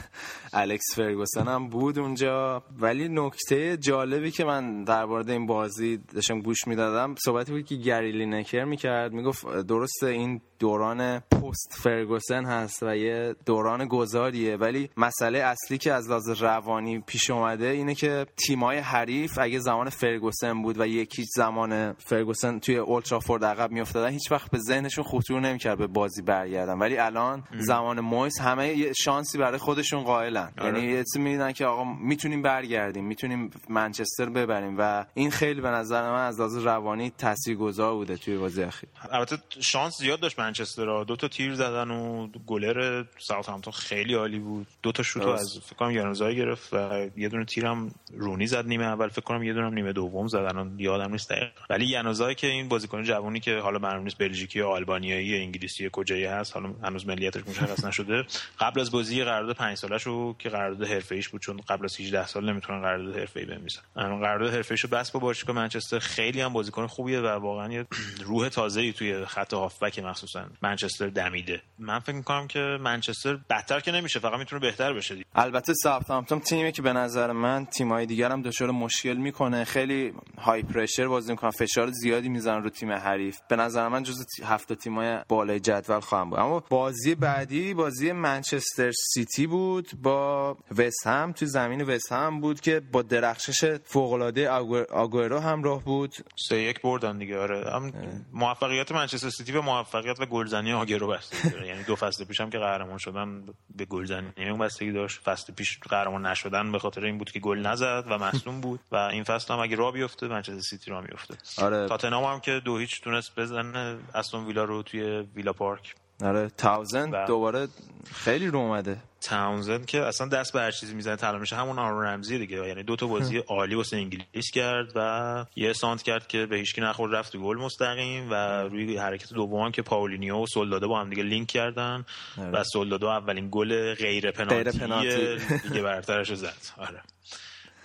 الکس 0.52 0.94
فرگوسن 0.96 1.48
هم 1.48 1.68
بود 1.68 1.98
اونجا. 1.98 2.62
ولی 2.78 3.08
نکته 3.08 3.57
جالبی 3.80 4.30
که 4.30 4.44
من 4.44 4.84
در 4.84 5.04
مورد 5.04 5.30
این 5.30 5.46
بازی 5.46 5.96
داشتم 6.14 6.40
گوش 6.40 6.66
می‌دادم. 6.66 7.14
صحبتی 7.24 7.52
بود 7.52 7.64
که 7.64 7.76
گری 7.76 8.12
لینکر 8.12 8.64
می‌کرد. 8.64 9.12
می‌گفت 9.12 9.46
درسته 9.60 10.06
این 10.06 10.40
دوران 10.58 11.20
پست 11.20 11.72
فرگوسن 11.72 12.44
هست 12.44 12.82
و 12.82 12.96
یه 12.96 13.34
دوران 13.46 13.86
گذاریه 13.88 14.56
ولی 14.56 14.90
مسئله 14.96 15.38
اصلی 15.38 15.78
که 15.78 15.92
از 15.92 16.08
لحاظ 16.08 16.42
روانی 16.42 16.98
پیش 16.98 17.30
اومده 17.30 17.66
اینه 17.66 17.94
که 17.94 18.26
تیمای 18.46 18.78
حریف 18.78 19.38
اگه 19.40 19.58
زمان 19.58 19.88
فرگوسن 19.88 20.62
بود 20.62 20.80
و 20.80 20.86
یکی 20.86 21.24
زمان 21.36 21.92
فرگوسن 21.92 22.58
توی 22.58 22.76
اولترافورد 22.76 23.44
عقب 23.44 23.70
میافتادن 23.70 24.08
هیچ 24.08 24.32
وقت 24.32 24.50
به 24.50 24.58
ذهنشون 24.58 25.04
خطور 25.04 25.40
نمی‌کرد 25.40 25.78
به 25.78 25.86
بازی 25.86 26.22
برگردن. 26.22 26.78
ولی 26.78 26.98
الان 26.98 27.44
زمان 27.58 28.00
مویس 28.00 28.40
همه 28.40 28.68
یه 28.68 28.92
شانسی 28.92 29.38
برای 29.38 29.58
خودشون 29.58 30.02
قائلن. 30.02 30.52
آره. 30.58 30.80
یعنی 30.80 30.92
یه 30.92 31.52
که 31.52 31.66
آقا 31.66 31.84
می‌تونیم 31.84 32.42
برگردیم 32.42 33.04
می‌تونیم 33.04 33.47
منچستر 33.68 34.28
ببریم 34.28 34.74
و 34.78 35.04
این 35.14 35.30
خیلی 35.30 35.60
به 35.60 35.68
نظر 35.68 36.10
من 36.10 36.26
از 36.26 36.40
لحاظ 36.40 36.56
روانی 36.56 37.10
تاثیرگذار 37.18 37.94
بوده 37.94 38.16
توی 38.16 38.36
بازی 38.36 38.62
اخیر. 38.62 38.88
البته 39.10 39.38
شانس 39.60 39.98
زیاد 39.98 40.20
داشت 40.20 40.38
منچستر 40.38 41.04
دو 41.04 41.16
تا 41.16 41.28
تیر 41.28 41.54
زدن 41.54 41.90
و 41.90 42.28
گلر 42.46 43.04
ساوثهامپتون 43.18 43.72
خیلی 43.72 44.14
عالی 44.14 44.38
بود. 44.38 44.66
دو 44.82 44.92
تا 44.92 45.02
شوت 45.02 45.26
از 45.26 45.60
فکر 45.64 45.76
کنم 45.76 45.90
یانوزای 45.90 46.36
گرفت 46.36 46.74
و 46.74 47.06
یه 47.16 47.28
دونه 47.28 47.44
تیرم 47.44 47.90
رونی 48.16 48.46
زد 48.46 48.66
نیمه 48.66 48.84
اول. 48.84 49.08
فکر 49.08 49.20
کنم 49.20 49.42
یه 49.42 49.52
دونه 49.52 49.70
نیمه 49.70 49.92
دوم 49.92 50.26
زدن 50.26 50.74
یادم 50.78 51.12
نیست 51.12 51.30
دقیق 51.30 51.50
ولی 51.70 51.86
یانوزای 51.86 52.34
که 52.34 52.46
این 52.46 52.68
بازیکن 52.68 53.02
جوونی 53.02 53.40
که 53.40 53.58
حالا 53.58 53.78
معلوم 53.78 54.04
نیست 54.04 54.18
بلژیکی 54.18 54.58
یا 54.58 54.68
آلبانیایی 54.68 55.26
یا 55.26 55.38
انگلیسی 55.38 55.88
کجایی 55.92 56.24
هست 56.24 56.54
حالا 56.54 56.74
هنوز 56.82 57.06
ملیتش 57.06 57.42
مشخص 57.48 57.84
نشده. 57.84 58.24
قبل 58.60 58.80
از 58.80 58.90
بازی 58.90 59.24
قرارداد 59.24 59.56
5 59.56 59.76
سالش 59.76 60.02
رو 60.02 60.36
که 60.38 60.48
قرارداد 60.48 60.88
حرفه‌ایش 60.88 61.28
بود 61.28 61.40
چون 61.40 61.60
قبل 61.68 61.84
از 61.84 62.00
18 62.00 62.26
سال 62.26 62.50
نمی‌تونن 62.50 62.80
قرارداد 62.80 63.16
حرفه‌ای 63.38 63.58
بمیزن 63.58 63.80
قرارداد 63.94 64.54
حرفه‌ایشو 64.54 64.88
بس 64.88 65.10
با 65.10 65.20
باشگاه 65.20 65.56
منچستر. 65.56 65.98
خیلی 65.98 66.40
هم 66.40 66.52
بازیکن 66.52 66.86
خوبیه 66.86 67.20
و 67.20 67.26
واقعا 67.26 67.72
یه 67.72 67.86
روح 68.24 68.48
تازه‌ای 68.48 68.92
توی 68.92 69.24
خط 69.24 69.54
هافبک 69.54 69.98
مخصوصا 69.98 70.44
منچستر 70.62 71.06
دمیده. 71.08 71.62
من 71.78 71.98
فکر 71.98 72.14
می‌کنم 72.14 72.48
که 72.48 72.60
منچستر 72.80 73.38
بدتر 73.50 73.80
که 73.80 73.92
نمیشه 73.92 74.18
فقط 74.20 74.38
می‌تونه 74.38 74.60
بهتر 74.60 74.92
بشه 74.92 75.14
دی. 75.14 75.24
البته 75.34 75.74
ساوثهامپتون 75.74 76.40
تیمی 76.40 76.72
که 76.72 76.82
به 76.82 76.92
نظر 76.92 77.32
من 77.32 77.66
تیم‌های 77.66 78.06
دیگر 78.06 78.30
هم 78.32 78.42
دچار 78.42 78.70
مشکل 78.70 79.14
می‌کنه. 79.14 79.64
خیلی 79.64 80.12
های 80.38 80.62
پرشر 80.62 81.08
بازی 81.08 81.32
می‌کنن 81.32 81.50
فشار 81.50 81.90
زیادی 81.90 82.28
می‌زنن 82.28 82.62
رو 82.62 82.70
تیم 82.70 82.92
حریف. 82.92 83.38
به 83.48 83.56
نظر 83.56 83.88
من 83.88 84.02
جزو 84.02 84.24
هفت 84.44 84.72
تیم‌های 84.72 85.18
بالای 85.28 85.60
جدول 85.60 86.00
خواهم 86.00 86.30
بود. 86.30 86.38
اما 86.38 86.60
بازی 86.60 87.14
بعدی 87.14 87.74
بازی 87.74 88.12
منچستر 88.12 88.92
سیتی 88.92 89.46
بود 89.46 89.88
با 90.02 90.56
وست 90.78 91.06
هم. 91.06 91.32
توی 91.32 91.48
زمین 91.48 91.82
وست 91.82 92.12
هم 92.12 92.40
بود 92.40 92.60
که 92.60 92.80
با 92.80 93.02
درخشش 93.20 93.78
فوق 93.84 94.12
العاده 94.12 94.50
آگورو 94.90 95.38
همراه 95.38 95.84
بود. 95.84 96.14
سه 96.48 96.56
یک 96.56 96.82
بردن 96.82 97.18
دیگه 97.18 97.38
آره. 97.38 97.70
هم 97.70 97.92
موفقیت 98.32 98.92
منچستر 98.92 99.30
سیتی 99.30 99.52
به 99.52 99.60
موفقیت 99.60 100.20
و 100.20 100.26
گلزنی 100.26 100.72
آگورو 100.72 101.06
بستگی 101.06 101.66
یعنی 101.66 101.82
دو 101.82 101.96
فصل 101.96 102.24
پیش 102.24 102.40
هم 102.40 102.50
که 102.50 102.58
قهرمان 102.58 102.98
شدن 102.98 103.42
به 103.76 103.84
گلزنی 103.84 104.48
اون 104.48 104.58
بستگی 104.58 104.92
داشت. 104.92 105.20
فصل 105.20 105.52
پیش 105.52 105.78
قهرمان 105.78 106.26
نشدن 106.26 106.72
به 106.72 106.78
خاطر 106.78 107.04
این 107.04 107.18
بود 107.18 107.30
که 107.30 107.40
گل 107.40 107.58
نزد 107.58 108.04
و 108.06 108.18
مصدوم 108.18 108.60
بود. 108.60 108.80
و 108.92 108.96
این 108.96 109.24
فصل 109.24 109.54
هم 109.54 109.60
اگه 109.60 109.76
راه 109.76 109.92
بیفته 109.92 110.28
منچستر 110.28 110.60
سیتی 110.60 110.90
راه 110.90 111.04
میفته 111.04 111.34
آره. 111.58 111.88
تاتنهام 111.88 112.24
هم 112.24 112.40
که 112.40 112.60
دو 112.64 112.78
هیچ 112.78 113.02
تونست 113.02 113.40
بزنه 113.40 113.98
استون 114.14 114.46
ویلا 114.46 114.64
رو 114.64 114.82
توی 114.82 115.00
ویلا 115.34 115.52
پارک 115.52 115.94
آره 116.24 116.48
تاونزند 116.56 117.26
دوباره 117.26 117.68
خیلی 118.12 118.46
رو 118.46 118.58
اومده. 118.58 119.02
تاونزند 119.20 119.86
که 119.86 120.02
اصلا 120.04 120.28
دست 120.28 120.52
به 120.52 120.60
هر 120.60 120.70
چیزی 120.70 120.94
می‌زنه 120.94 121.16
طلا 121.16 121.38
میشه. 121.38 121.56
همون 121.56 121.78
آرون 121.78 122.04
رمزی 122.04 122.38
دیگه. 122.38 122.68
یعنی 122.68 122.82
دو 122.82 122.96
تا 122.96 123.06
بازی 123.06 123.38
عالی 123.38 123.74
واسه 123.74 123.96
انگلیس 123.96 124.50
کرد 124.54 124.92
و 124.94 125.44
یه 125.56 125.72
سانتر 125.72 126.02
کرد 126.02 126.26
که 126.28 126.46
به 126.46 126.56
هیچکی 126.56 126.80
نخورد 126.80 127.14
رفت 127.14 127.36
گل 127.36 127.56
مستقیم 127.56 128.30
و 128.30 128.34
روی 128.62 128.96
حرکت 128.96 129.32
دوم 129.32 129.70
که 129.72 129.82
پاولینیو 129.82 130.36
و 130.42 130.46
سولدادو 130.46 130.88
با 130.88 131.00
هم 131.00 131.10
دیگه 131.10 131.22
لینک 131.22 131.48
کردن 131.48 132.04
آره. 132.38 132.50
و 132.50 132.64
سولدادو 132.64 133.06
اولین 133.06 133.48
گل 133.50 133.94
غیر 133.94 134.30
پنالتی 134.30 134.78
لیگ 135.68 135.82
برترش 135.82 136.34
زد. 136.34 136.54
آره. 136.76 137.02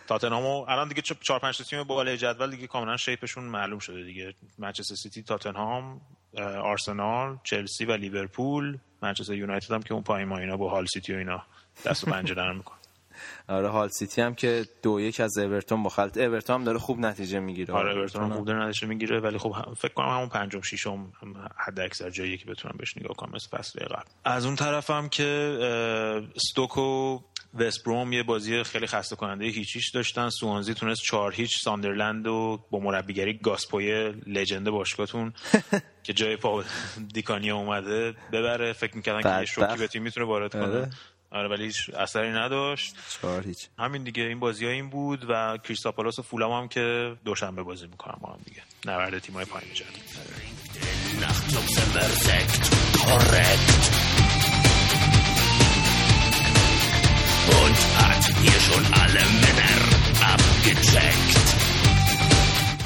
تاتنهامو 0.07 0.65
الان 0.69 0.87
دیگه 0.87 1.01
چهار 1.01 1.39
پنج 1.39 1.57
تیم 1.57 1.83
بالای 1.83 2.17
جدول 2.17 2.51
دیگه 2.51 2.67
کاملا 2.67 2.97
shape 2.97 3.23
شون 3.23 3.43
معلوم 3.43 3.79
شده 3.79 4.03
دیگه. 4.03 4.33
منچستر 4.57 4.95
سیتی 4.95 5.23
تاتنهام 5.23 6.01
آرسنال 6.41 7.37
چلسی 7.43 7.85
و 7.85 7.91
لیورپول. 7.91 8.77
منچستر 9.01 9.33
یونایتد 9.33 9.71
هم 9.71 9.81
که 9.81 9.93
اون 9.93 10.03
پایین 10.03 10.27
ما 10.27 10.37
اینا 10.37 10.57
با 10.57 10.69
هال 10.69 10.85
سیتی 10.85 11.13
و 11.13 11.17
اینا 11.17 11.43
دست 11.85 12.07
و 12.07 12.11
پنجه 12.11 12.35
نرم 12.35 12.55
میکن 12.57 12.75
آره 13.47 13.69
هال 13.69 13.89
سیتی 13.89 14.21
هم 14.21 14.35
که 14.35 14.65
دو 14.83 14.99
یک 14.99 15.19
از 15.19 15.37
اورتون 15.37 15.83
باخت. 15.83 16.17
اورتون 16.17 16.55
هم 16.55 16.63
داره 16.63 16.79
خوب 16.79 16.99
نتیجه 16.99 17.39
می‌گیره. 17.39 17.73
آره 17.73 17.93
اورتون 17.93 18.23
هم 18.23 18.33
خوب 18.33 18.45
داره 18.45 18.65
نتیجه 18.65 18.87
می‌گیره 18.87 19.19
ولی 19.19 19.37
خب 19.37 19.73
فکر 19.77 19.93
کنم 19.93 20.07
همون 20.09 20.29
پنجم 20.29 20.61
ششم 20.61 21.11
حد 21.57 21.79
اکثر 21.79 22.09
جایی 22.09 22.37
که 22.37 22.45
بتونم 22.45 22.75
بهش 22.77 22.97
نگاه 22.97 23.15
کنم 23.17 23.31
مثل 23.35 23.57
فصل 23.57 23.79
قبل. 23.79 24.09
از 24.25 24.45
اون 24.45 24.55
طرف 24.55 24.89
هم 24.89 25.09
که 25.09 25.23
استوکو 26.35 27.19
وست 27.53 27.83
بروم 27.83 28.13
یه 28.13 28.23
بازی 28.23 28.63
خیلی 28.63 28.87
خسته 28.87 29.15
کننده 29.15 29.45
هیچیش 29.45 29.89
داشتن. 29.89 30.29
سوانزی 30.29 30.73
تونست 30.73 31.01
چهار 31.01 31.33
هیچ 31.33 31.59
ساندرلند 31.63 32.27
و 32.27 32.65
با 32.71 32.79
مربیگری 32.79 33.33
گاسپوی 33.33 34.11
لژند 34.27 34.69
باشگاهتون 34.69 35.33
که 36.03 36.13
جای 36.13 36.35
پا 36.35 36.63
دیکانیا 37.13 37.57
اومده 37.57 38.11
ببره. 38.31 38.73
فکر 38.73 38.95
می‌کردن 38.95 39.21
که 39.21 39.39
یه 39.39 39.45
شوکی 39.45 39.77
به 39.77 39.87
تیم 39.87 40.03
می‌تونه 40.03 40.25
وارد 40.25 40.51
کنه. 40.51 40.63
آره, 40.63 40.89
آره، 41.31 41.47
ولی 41.47 41.63
هیچ 41.63 41.89
اثری 41.89 42.29
نداشت. 42.31 42.95
چهار 43.21 43.43
هیچ. 43.43 43.67
همین 43.79 44.03
دیگه 44.03 44.23
این 44.23 44.39
بازی 44.39 44.65
ها 44.65 44.71
این 44.71 44.89
بود 44.89 45.25
و 45.29 45.57
کریستاپالاس 45.57 46.19
و 46.19 46.21
فولام 46.21 46.51
هم 46.51 46.67
که 46.67 47.15
دوشنبه 47.25 47.63
بازی 47.63 47.87
می‌کنم 47.87 48.17
با 48.21 48.29
هم 48.29 48.39
دیگه. 48.45 48.61
نبرد 48.85 49.19
تیمای 49.19 49.45
پایین 49.45 49.73
جدول 49.73 49.93
und 57.59 57.77
hat 57.99 58.23
hier 58.41 58.59
schon 58.67 58.83
alle 59.01 59.23
Männer 59.43 59.81
abgecheckt. 60.33 61.63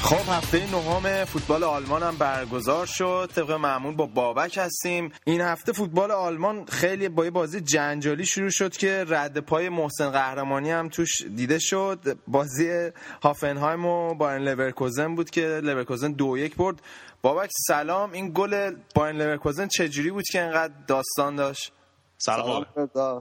خب 0.02 0.28
هفته 0.28 0.70
نهم 0.70 1.24
فوتبال 1.24 1.64
آلمان 1.64 2.02
هم 2.02 2.16
برگزار 2.16 2.86
شد. 2.86 3.30
طبق 3.34 3.50
معمول 3.50 3.94
با 3.94 4.06
بابک 4.06 4.58
هستیم. 4.58 5.12
این 5.24 5.40
هفته 5.40 5.72
فوتبال 5.72 6.10
آلمان 6.10 6.66
خیلی 6.66 7.08
با 7.08 7.30
بازی 7.30 7.60
جنجالی 7.60 8.26
شروع 8.26 8.50
شد 8.50 8.76
که 8.76 9.04
رد 9.08 9.38
پای 9.38 9.68
محسن 9.68 10.10
قهرمانی 10.10 10.70
هم 10.70 10.88
توش 10.88 11.22
دیده 11.22 11.58
شد. 11.58 12.18
بازی 12.28 12.90
هافنهایم 13.22 13.84
و 13.84 14.14
بایر 14.14 14.42
لورکوزن 14.42 15.14
بود 15.14 15.30
که 15.30 15.40
لورکوزن 15.40 16.12
دو 16.12 16.38
یک 16.38 16.56
برد. 16.56 16.82
بابک 17.22 17.50
سلام. 17.66 18.12
این 18.12 18.32
گل 18.34 18.76
بایر 18.94 19.16
لورکوزن 19.16 19.66
چجوری 19.66 20.10
بود 20.10 20.24
که 20.32 20.42
اینقدر 20.42 20.72
داستان 20.86 21.36
داشت؟ 21.36 21.72
سلام. 22.18 22.66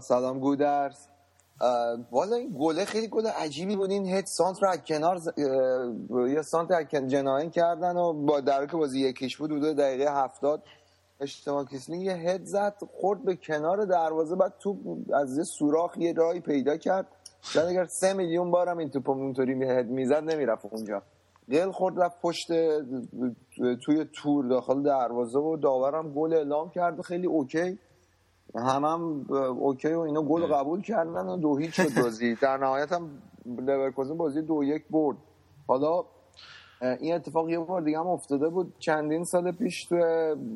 سلام 0.08 0.40
گودرز. 0.40 0.98
والا 2.12 2.36
این 2.36 2.56
گله 2.60 2.86
خیلی 2.86 3.08
گل 3.08 3.28
عجیبی 3.28 3.76
بود. 3.76 3.92
این 3.92 4.06
هد 4.06 4.26
سانت 4.26 4.64
رو 4.64 4.70
از 4.70 4.80
کنار 4.88 5.20
یا 6.10 6.42
سانت 6.42 6.72
از 6.72 6.86
جناین 7.08 7.50
کردن 7.50 7.98
و 7.98 8.14
با 8.14 8.40
در 8.40 8.66
که 8.66 8.78
بازی 8.78 9.00
یکیش 9.00 9.38
بود 9.38 9.50
دو 9.50 9.74
دقیقه 9.74 10.12
هفتاد 10.12 10.64
اشتباه 11.22 11.66
کسلی 11.66 11.98
یه 11.98 12.14
هد 12.14 12.44
زد 12.44 12.76
خورد 12.92 13.26
به 13.26 13.36
کنار 13.36 13.86
دروازه 13.86 14.36
بعد 14.36 14.54
توپ 14.60 14.78
از 15.14 15.38
یه 15.38 15.44
سوراخ 15.44 15.98
یه 15.98 16.14
راهی 16.14 16.40
پیدا 16.40 16.78
کرد. 16.78 17.08
شاید 17.42 17.68
اگر 17.68 17.86
سه 17.86 18.14
میلیون 18.14 18.52
بارم 18.52 18.78
این 18.78 18.90
توپ 18.90 19.10
اونطوری 19.10 19.64
هد 19.64 19.86
می‌زد 19.86 20.24
نمی‌رفت 20.24 20.66
اونجا. 20.66 21.02
گل 21.50 21.72
خورد 21.72 22.00
رفت 22.00 22.22
پشت 22.22 22.48
توی 23.86 24.06
تور 24.14 24.46
داخل 24.46 24.84
دروازه 24.84 25.40
و 25.40 25.58
داورم 25.58 26.14
گل 26.14 26.34
اعلام 26.34 26.70
کرد. 26.70 27.02
خیلی 27.02 27.28
اوکی. 27.28 27.80
هم 28.56 28.86
هم 28.86 29.26
OK 29.60 29.94
و 29.94 30.00
اینا 30.00 30.22
گل 30.22 30.46
قبول 30.46 30.82
کردن 30.82 31.26
و 31.26 31.38
دو 31.38 31.58
هیچ 31.58 31.82
شد 31.82 32.02
بازی. 32.02 32.36
در 32.36 32.58
نهایت 32.58 32.92
هم 32.92 33.10
لورکوزن 33.46 34.18
بازی 34.18 34.42
دو 34.42 34.64
یک 34.64 34.84
برد. 34.90 35.18
حالا 35.68 36.04
این 37.00 37.16
اتفاق 37.16 37.50
یه 37.50 37.60
بار 37.60 37.82
دیگه 37.82 38.00
هم 38.00 38.08
افتاده 38.08 38.50
بود. 38.50 38.74
چندین 38.80 39.24
سال 39.24 39.52
پیش 39.52 39.86
تو 39.86 39.96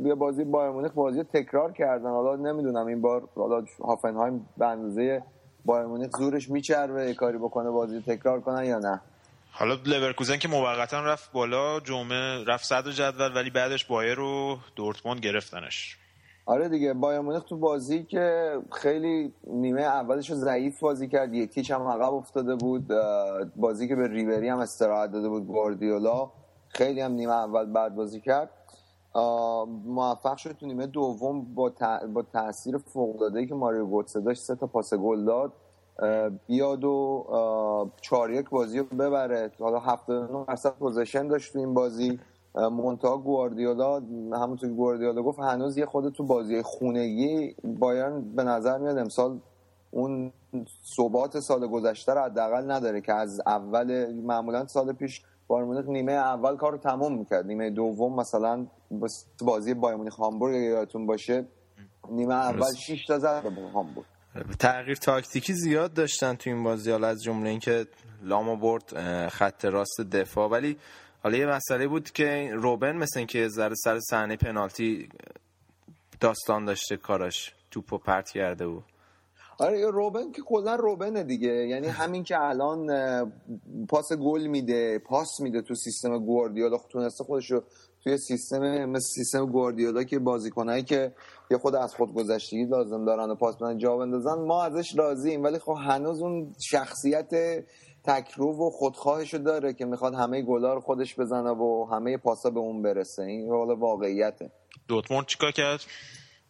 یه 0.04 0.16
بازی 0.16 0.44
بایرن 0.44 0.72
مونیخ 0.72 0.92
بازی 0.92 1.24
تکرار 1.24 1.72
کردن. 1.72 2.10
حالا 2.10 2.52
نمی‌دونم 2.52 2.86
این 2.88 3.02
بار 3.02 3.28
حالا 3.36 3.66
هافنهایم 3.84 4.50
به 4.58 4.68
اندازه 4.68 5.24
بایرن 5.66 5.86
مونیخ 5.86 6.10
زورش 6.18 6.50
میچربه 6.50 7.14
کاری 7.14 7.38
بکنه 7.38 7.70
بازی 7.70 8.02
تکرار 8.02 8.42
کنن 8.42 8.66
یا 8.66 8.80
نه؟ 8.80 9.02
حالا 9.52 9.78
لورکوزن 9.86 10.38
که 10.38 10.48
موقتا 10.48 11.06
رفت 11.06 11.32
بالا 11.32 11.80
جمعه 11.80 12.44
رفت 12.48 12.66
صدر 12.66 12.92
جدول 12.92 13.36
ولی 13.36 13.50
بعدش 13.50 13.86
بایرن 13.86 14.16
و 14.16 14.58
دورتموند 14.76 15.20
گرفتنش. 15.20 15.98
آره 16.46 16.70
دیگه 16.70 16.94
بایرن 16.94 17.20
مونیخ 17.20 17.44
تو 17.44 17.58
بازی 17.58 18.04
که 18.04 18.58
خیلی 18.72 19.34
نیمه 19.48 19.82
اولش 19.82 20.34
ضعیف 20.34 20.80
بازی 20.80 21.08
کرد. 21.08 21.34
یک 21.34 21.50
هیچ 21.50 21.72
هم 21.72 21.82
عقب 21.82 22.14
افتاده 22.14 22.56
بود. 22.56 22.88
بازی 23.56 23.88
که 23.88 23.96
به 23.96 24.08
ریبری 24.08 24.50
هم 24.50 24.60
استراحت 24.60 25.12
داده 25.12 25.30
بود 25.30 25.48
گواردیولا. 25.48 26.32
خیلی 26.68 27.02
هم 27.02 27.12
نیمه 27.12 27.34
اول 27.34 27.66
بد 27.66 27.96
بازی 27.96 28.22
کرد. 28.22 28.50
موفق 29.86 30.38
شد 30.38 30.52
تو 30.52 30.66
نیمه 30.66 30.88
دوم 30.88 31.54
با, 31.54 31.72
با 32.14 32.22
تاثیر 32.22 32.78
فوق 32.78 33.20
العاده 33.20 33.46
که 33.46 33.56
ماریو 33.56 33.86
گوتسه 33.86 34.22
داشت 34.22 34.42
سه 34.42 34.56
تا 34.56 34.68
پاس 34.68 34.94
گل 34.94 35.26
داد. 35.26 35.54
بیاد 36.48 36.84
و 36.84 37.92
چهار 38.02 38.32
یک 38.32 38.50
بازی 38.50 38.80
رو 38.80 38.86
ببره. 38.86 39.52
حالا 39.60 39.80
79 39.80 40.46
درصد 40.48 40.74
possession 40.74 41.28
داشت 41.28 41.54
تو 41.54 41.60
این 41.60 41.74
بازی. 41.74 42.20
مونتا 42.56 43.18
گواردیولا 43.18 44.00
همونطور 44.34 44.70
که 44.70 44.76
گواردیولا 44.76 45.22
گفت 45.22 45.40
هنوز 45.40 45.78
یه 45.78 45.86
خود 45.86 46.14
تو 46.14 46.24
بازی 46.24 46.62
خونگی 46.62 47.56
بایرن 47.64 48.36
به 48.36 48.44
نظر 48.44 48.78
میاد 48.78 48.98
امسال 48.98 49.40
اون 49.92 50.34
ثبات 50.98 51.40
سال 51.40 51.68
گذشته 51.68 52.14
رو 52.14 52.22
حداقل 52.22 52.72
نداره 52.72 53.02
که 53.02 53.14
از 53.14 53.42
اول 53.46 54.14
معمولا 54.14 54.68
سال 54.68 54.94
پیش 54.94 55.22
بایر 55.48 55.82
نیمه 55.82 56.12
اول 56.12 56.58
کار 56.58 56.72
رو 56.72 56.78
تمام 56.78 57.18
می‌کرد. 57.18 57.46
نیمه 57.46 57.70
دوم 57.70 58.16
مثلا 58.16 58.68
بازی 59.42 59.74
بایر 59.74 59.96
مونیخ 59.96 60.16
هامبورگ 60.16 60.56
یادتون 60.56 61.06
باشه 61.06 61.46
نیمه 62.10 62.34
اول 62.34 62.74
6 62.88 63.06
تا 63.06 63.20
زد 63.20 63.44
به 63.44 63.62
هامبورگ. 63.74 64.06
تغییر 64.60 64.96
تاکتیکی 64.96 65.54
زیاد 65.54 65.94
داشتن 65.94 66.36
تو 66.36 66.50
این 66.50 66.64
بازی 66.64 66.92
حالا 66.92 67.08
از 67.08 67.24
جمله 67.24 67.50
اینکه 67.50 67.86
لاما 68.24 68.56
برد 68.56 69.28
خط 69.28 69.66
راست 69.66 70.02
دفاع. 70.02 70.50
ولی 70.50 70.78
حالا 71.24 71.38
یه 71.38 71.46
مسئله 71.46 71.88
بود 71.88 72.12
که 72.12 72.52
روبن 72.54 72.98
مثل 72.98 73.20
اینکه 73.20 73.48
ذره 73.48 73.76
سر 73.76 74.00
صحنه 74.00 74.36
پنالتی 74.36 75.10
داستان 76.20 76.66
داشته 76.66 76.98
کاراش 76.98 77.54
توپو 77.72 77.98
پرت 77.98 78.30
کرده 78.30 78.68
بود. 78.68 78.84
آره 79.58 79.92
روبن 79.92 80.32
که 80.32 80.42
کلا 80.42 80.76
روبنه 80.76 81.24
دیگه. 81.24 81.68
یعنی 81.68 81.88
همین 82.02 82.24
که 82.24 82.42
الان 82.42 82.88
پاس 83.90 84.14
گل 84.14 84.48
میده 84.48 85.00
پاس 85.00 85.40
میده 85.40 85.62
تو 85.62 85.76
سیستم 85.76 86.26
گواردیولا. 86.26 86.78
تونسته 86.78 87.24
خودش 87.24 87.52
رو 87.52 87.64
توی 88.04 88.18
سیستم 88.18 88.86
مثل 88.86 89.06
سیستم 89.16 89.46
گواردیولا 89.46 90.04
که 90.04 90.20
بازیکنایی 90.20 90.84
که 90.84 91.14
یه 91.52 91.58
خود 91.58 91.76
از 91.76 91.96
خود 91.96 92.14
گذشتگی 92.14 92.66
لازم 92.66 93.06
دارن 93.06 93.30
و 93.30 93.36
پاس 93.36 93.56
بدن 93.56 93.78
جا 93.78 93.98
بندازن 93.98 94.34
ما 94.34 94.64
ازش 94.64 94.98
راضییم 94.98 95.44
ولی 95.44 95.60
خب 95.60 95.78
هنوز 95.80 96.22
اون 96.22 96.56
شخصیت 96.60 97.30
تکرو 98.04 98.68
و 98.68 98.70
خودخواهشو 98.70 99.38
داره 99.38 99.74
که 99.74 99.86
می‌خواد 99.86 100.14
همه 100.14 100.42
گلا 100.42 100.74
رو 100.74 100.82
خودش 100.82 101.20
بزنه 101.20 101.50
و 101.50 101.88
همه 101.92 102.18
پاسا 102.18 102.50
به 102.50 102.60
اون 102.60 102.82
برسه. 102.82 103.24
این 103.24 103.50
حالا 103.50 103.76
واقعیته. 103.76 104.52
دورتموند 104.88 105.26
چیکار 105.26 105.52
کرد؟ 105.52 105.80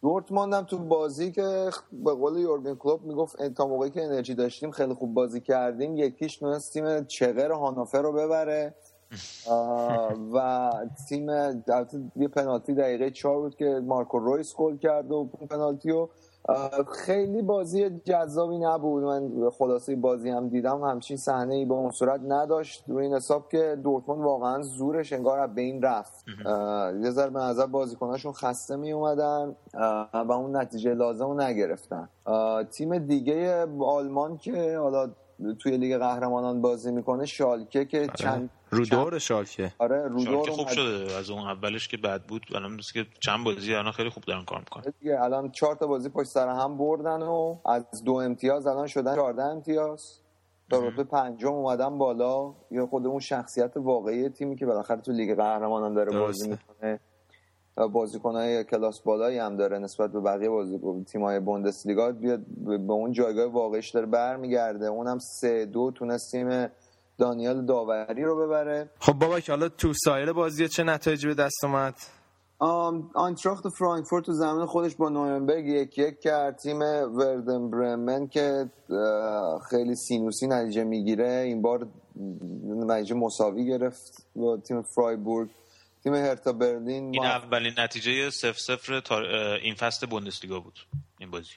دورتموند 0.02 0.54
هم 0.54 0.64
تو 0.64 0.78
بازی 0.78 1.32
که 1.32 1.70
به 1.92 2.14
قول 2.14 2.40
یورگن 2.40 2.74
کلوپ 2.74 3.02
می‌گفت 3.02 3.42
تا 3.42 3.66
موقعی 3.66 3.90
که 3.90 4.02
انرژی 4.02 4.34
داشتیم 4.34 4.70
خیلی 4.70 4.94
خوب 4.94 5.14
بازی 5.14 5.40
کردیم 5.40 5.96
یکیش 5.96 6.36
تونست 6.36 6.72
تیم 6.72 7.04
چغر 7.04 7.52
هانوفر 7.52 8.02
رو 8.02 8.12
ببره. 8.12 8.74
و 10.34 10.70
تیم 11.08 11.28
یه 12.16 12.28
پنالتی 12.28 12.74
دقیقه 12.74 13.10
چهار 13.10 13.40
بود 13.40 13.56
که 13.56 13.64
مارکو 13.64 14.18
رویس 14.18 14.56
گل 14.56 14.76
کرد 14.76 15.12
و 15.12 15.24
پنالتی 15.50 15.90
رو 15.90 16.10
خیلی 16.92 17.42
بازی 17.42 17.90
جذابی 17.90 18.58
نبود. 18.58 19.02
من 19.02 19.50
خلاصه 19.50 19.96
بازی 19.96 20.30
هم 20.30 20.48
دیدم. 20.48 20.84
همچین 20.84 21.16
صحنه 21.16 21.54
ای 21.54 21.64
به 21.64 21.74
اون 21.74 21.90
صورت 21.90 22.20
نداشت. 22.28 22.84
روی 22.88 23.04
این 23.04 23.14
حساب 23.14 23.48
که 23.48 23.78
دورتموند 23.82 24.24
واقعا 24.24 24.62
زورش 24.62 25.12
انگار 25.12 25.46
به 25.46 25.60
این 25.60 25.82
رفت. 25.82 26.24
یه 27.02 27.10
ذره 27.10 27.30
به 27.30 27.40
نظر 27.40 27.66
بازیکناشون 27.66 28.32
خسته 28.32 28.76
می 28.76 28.92
اومدن 28.92 29.56
و 30.12 30.32
اون 30.32 30.56
نتیجه 30.56 30.94
لازم 30.94 31.26
رو 31.26 31.40
نگرفتن. 31.40 32.08
تیم 32.72 32.98
دیگه 32.98 33.66
آلمان 33.80 34.36
که 34.36 34.78
حالا 34.78 35.10
توی 35.58 35.76
لیگ 35.76 35.98
قهرمانان 35.98 36.60
بازی 36.60 36.92
می‌کنه 36.92 37.26
شالکه 37.26 37.84
که 37.84 37.98
آره. 37.98 38.10
چند 38.14 38.50
رو 38.70 38.84
دور 38.84 39.18
شالکه. 39.18 39.72
آره 39.78 40.08
رو 40.08 40.24
شالکه 40.24 40.50
خوب 40.50 40.68
شده. 40.68 41.16
از 41.16 41.30
اون 41.30 41.48
اولش 41.48 41.88
که 41.88 41.96
بد 41.96 42.22
بود 42.22 42.42
الان 42.54 42.80
که 42.92 43.06
چند 43.20 43.44
بازی 43.44 43.74
الان 43.74 43.92
خیلی 43.92 44.10
خوب 44.10 44.22
دارن 44.24 44.44
کار 44.44 44.58
می‌کنن. 44.58 44.82
آره 44.82 44.94
دیگه 45.00 45.22
الان 45.22 45.50
چهار 45.50 45.74
تا 45.74 45.86
بازی 45.86 46.08
پشت 46.08 46.28
سر 46.28 46.48
هم 46.48 46.78
بردن 46.78 47.22
و 47.22 47.56
از 47.66 48.04
دو 48.04 48.12
امتیاز 48.12 48.66
الان 48.66 48.86
شدن 48.86 49.14
14 49.14 49.42
امتیاز. 49.42 50.18
تا 50.70 50.78
رتبه 50.88 51.04
پنجم 51.04 51.52
اومدن 51.52 51.98
بالا. 51.98 52.54
یا 52.70 52.86
خود 52.86 53.06
اون 53.06 53.20
شخصیت 53.20 53.76
واقعی 53.76 54.28
تیمی 54.28 54.56
که 54.56 54.66
بالاخره 54.66 55.00
تو 55.00 55.12
لیگ 55.12 55.36
قهرمانان 55.36 55.94
داره 55.94 56.18
بازی 56.18 56.48
می‌کنه. 56.48 57.00
بازیکنهای 57.92 58.64
کلاس 58.64 59.00
بالایی 59.04 59.38
هم 59.38 59.56
داره 59.56 59.78
نسبت 59.78 60.12
به 60.12 60.20
بقیه 60.20 60.48
بازیکن 60.48 61.04
تیم‌های 61.04 61.40
بوندسلیگا. 61.40 62.12
بیاد 62.12 62.40
به 62.66 62.92
اون 62.92 63.12
جایگاه 63.12 63.46
واقعیش 63.46 63.90
داره 63.90 64.06
برمیگرده. 64.06 64.86
اونم 64.86 65.18
سه 65.40 65.66
دو 65.66 65.90
تونست 65.94 66.30
تیم 66.30 66.68
دانیال 67.18 67.66
داوری 67.66 68.24
رو 68.24 68.46
ببره. 68.46 68.90
خب 68.98 69.12
بابا 69.12 69.38
حالا 69.48 69.68
تو 69.68 69.92
سایر 70.04 70.32
بازی 70.32 70.68
چه 70.68 70.82
نتایجی 70.82 71.26
به 71.28 71.34
دست 71.34 71.64
اومد؟ 71.64 71.94
آینتراخت 73.14 73.68
فرانکفورت 73.78 74.24
تو 74.24 74.32
زمین 74.32 74.66
خودش 74.66 74.96
با 74.96 75.08
نورنبرگ 75.08 75.66
یک 75.66 75.98
یک 75.98 76.20
کرد. 76.20 76.56
تیم 76.56 76.78
وردن 77.16 77.70
برمن 77.70 78.26
که 78.26 78.70
خیلی 79.70 79.94
سینوسی 79.94 80.46
نتیجه 80.46 80.84
می‌گیره. 80.84 81.28
این 81.28 81.62
بار 81.62 81.86
نتیجه 82.66 83.14
مساوی 83.14 83.66
گرفت 83.66 84.26
با 84.36 84.56
تیم 84.56 84.82
فرایبورگ. 84.82 85.50
تیم 86.02 86.14
هرتا 86.14 86.52
برلین 86.52 87.14
این 87.14 87.24
اولین 87.24 87.74
نتیجه 87.78 88.30
صفر 88.30 88.58
صفر 88.58 88.92
این 89.62 89.74
فصل 89.74 90.06
بوندسلیگا 90.06 90.60
بود 90.60 90.78
این 91.18 91.30
بازی. 91.30 91.52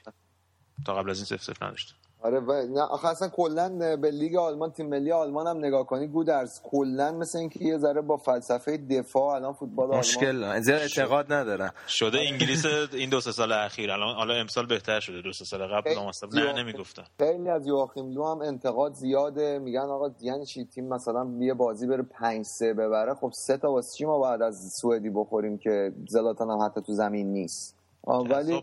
تا 0.86 0.94
قبل 0.94 1.10
از 1.10 1.16
این 1.16 1.24
صفر 1.24 1.42
صفر 1.42 1.66
نداشت 1.66 1.94
آره 2.22 2.40
و 2.40 2.52
نه 2.52 2.80
آخه 2.80 3.08
اصلا 3.08 3.28
کلا 3.28 3.96
به 3.96 4.10
لیگ 4.10 4.36
آلمان 4.36 4.70
تیم 4.70 4.88
ملی 4.88 5.12
آلمان 5.12 5.46
هم 5.46 5.58
نگاه 5.58 5.86
کنی 5.86 6.06
گودرز 6.06 6.60
کلا 6.62 7.12
مثل 7.12 7.38
اینکه 7.38 7.64
یه 7.64 7.78
ذره 7.78 8.00
با 8.00 8.16
فلسفه 8.16 8.76
دفاع 8.76 9.34
الان 9.34 9.52
فوتبال 9.52 9.86
آلمان 9.86 9.98
مشکل 9.98 10.60
زیاد 10.60 10.80
اعتقاد 10.80 11.32
ندارم. 11.32 11.72
شده 11.88 12.18
انگلیس 12.18 12.66
این 12.92 13.10
دو 13.10 13.20
سه 13.20 13.32
سال 13.32 13.52
اخیر 13.52 13.90
الان 13.90 14.14
حالا 14.14 14.34
امسال 14.34 14.66
بهتر 14.66 15.00
شده 15.00 15.22
دو 15.22 15.32
سه 15.32 15.44
سال 15.44 15.66
قبل 15.66 15.90
نه 16.32 16.52
نمی‌گفتن. 16.52 17.04
خیلی 17.18 17.48
از 17.48 17.66
یواخیم 17.66 18.10
لو 18.10 18.24
هم 18.24 18.40
انتقاد 18.40 18.92
زیاده 18.92 19.58
میگن 19.58 19.80
آقا 19.80 20.10
یعنی 20.20 20.46
چی؟ 20.46 20.64
تیم 20.64 20.88
مثلا 20.88 21.26
یه 21.40 21.54
بازی 21.54 21.86
بره 21.86 22.02
5 22.02 22.44
3 22.44 22.74
ببره 22.74 23.14
خب 23.14 23.30
سه 23.34 23.56
تا 23.56 23.72
واسه 23.72 23.96
چی 23.98 24.04
ما 24.04 24.18
بعد 24.18 24.42
از 24.42 24.72
سوئدی 24.80 25.10
بخوریم 25.10 25.58
که 25.58 25.92
زلاتان 26.08 26.50
هم 26.50 26.58
حتی 26.66 26.80
تو 26.86 26.92
زمین 26.92 27.32
نیست؟ 27.32 27.75
ولی 28.06 28.62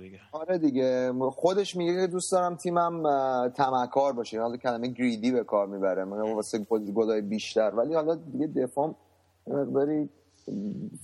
دیگه. 0.00 0.20
آره 0.32 0.58
دیگه. 0.58 1.12
خودش 1.30 1.76
میگه 1.76 1.94
که 2.00 2.06
دوست 2.06 2.32
دارم 2.32 2.56
تیمم 2.56 3.02
تمکار 3.48 4.12
باشه. 4.12 4.40
حالا 4.40 4.56
کلمه 4.56 4.88
گریدی 4.88 5.32
به 5.32 5.44
کار 5.44 5.66
می‌بره. 5.66 6.04
من 6.04 6.32
واسه 6.32 6.58
گلای 6.94 7.20
بیشتر. 7.20 7.70
ولی 7.74 7.94
حالا 7.94 8.14
دیگه 8.14 8.46
دفاع 8.46 8.94
مقداری 9.46 10.08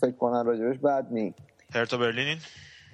فکر 0.01 0.16
کنن 0.16 0.47
راجبش 0.47 0.79
بد 0.79 1.12
نی. 1.12 1.35
هرتا 1.75 1.97
برلین 1.97 2.38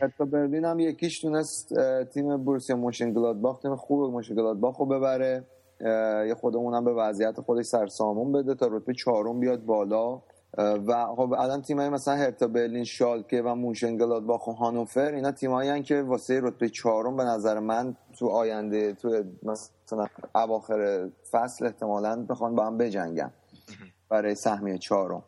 هرتا 0.00 0.24
برلین 0.24 0.64
هم 0.64 0.80
یک 0.80 0.97
هیچ 0.97 1.20
تونست 1.20 1.74
تیم 2.04 2.36
بورسیا 2.36 2.76
موشنگلادباخ 2.76 3.58
تیم 3.58 3.76
خوب 3.76 4.10
موشنگلادباخ 4.10 4.76
رو 4.76 4.86
ببره. 4.86 5.44
یه 6.28 6.34
خودمونم 6.40 6.84
به 6.84 6.92
وضعیت 6.92 7.40
خودش 7.40 7.64
سر 7.64 7.84
و 7.84 7.93
سامون 7.93 8.32
بده 8.32 8.54
تا 8.54 8.66
رتبه 8.66 8.94
چهارم 8.94 9.40
بیاد 9.40 9.64
بالا. 9.64 10.22
و 10.56 11.06
خب 11.16 11.34
الان 11.38 11.62
تیمایی 11.62 11.88
مثلا 11.88 12.14
هرتا 12.14 12.46
برلین 12.46 12.84
شالکه 12.84 13.42
و 13.42 13.54
موشنگلادباخ 13.54 14.46
و 14.46 14.52
هانوفر 14.52 15.12
اینا 15.14 15.32
تیمایی 15.32 15.82
که 15.82 16.02
واسه 16.02 16.40
رتبه 16.42 16.68
چهارم 16.68 17.16
به 17.16 17.24
نظر 17.24 17.58
من 17.58 17.96
تو 18.18 18.28
آینده 18.28 18.92
تو 18.94 19.24
مثلا 19.42 20.06
اواخر 20.34 21.08
فصل 21.30 21.66
احتمالا 21.66 22.26
بخوان 22.28 22.54
با 22.54 22.66
هم 22.66 22.78
بجنگن 22.78 23.30
برای 24.08 24.34
سهمیه 24.34 24.78
چهارم. 24.78 25.22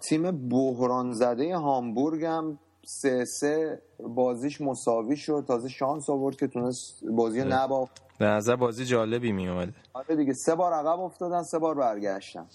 تیم 0.00 0.48
بحران 0.48 1.12
زده 1.12 1.56
هامبورگ 1.56 2.24
هم 2.24 2.58
سه 2.86 3.24
سه 3.24 3.82
بازیش 3.98 4.60
مساوی 4.60 5.16
شد. 5.16 5.44
تازه 5.48 5.68
شانس 5.68 6.10
آورد 6.10 6.36
که 6.36 6.46
تونست 6.46 7.04
بازی 7.04 7.44
نباخت. 7.44 8.09
به 8.20 8.26
نظر 8.26 8.56
بازی 8.56 8.84
جالبی 8.84 9.32
می 9.32 9.48
اومده. 9.48 9.72
آره 9.92 10.16
دیگه 10.16 10.32
سه 10.32 10.54
بار 10.54 10.72
عقب 10.72 11.00
افتادن 11.00 11.42
سه 11.42 11.58
بار 11.58 11.74
برگشتن. 11.74 12.46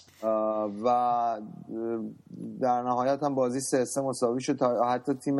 و 0.84 1.40
در 2.60 2.82
نهایت 2.82 3.22
هم 3.22 3.34
بازی 3.34 3.60
سه 3.60 3.84
سه 3.84 4.00
مساوی 4.00 4.40
شد. 4.40 4.62
حتی 4.62 5.14
تیم 5.14 5.38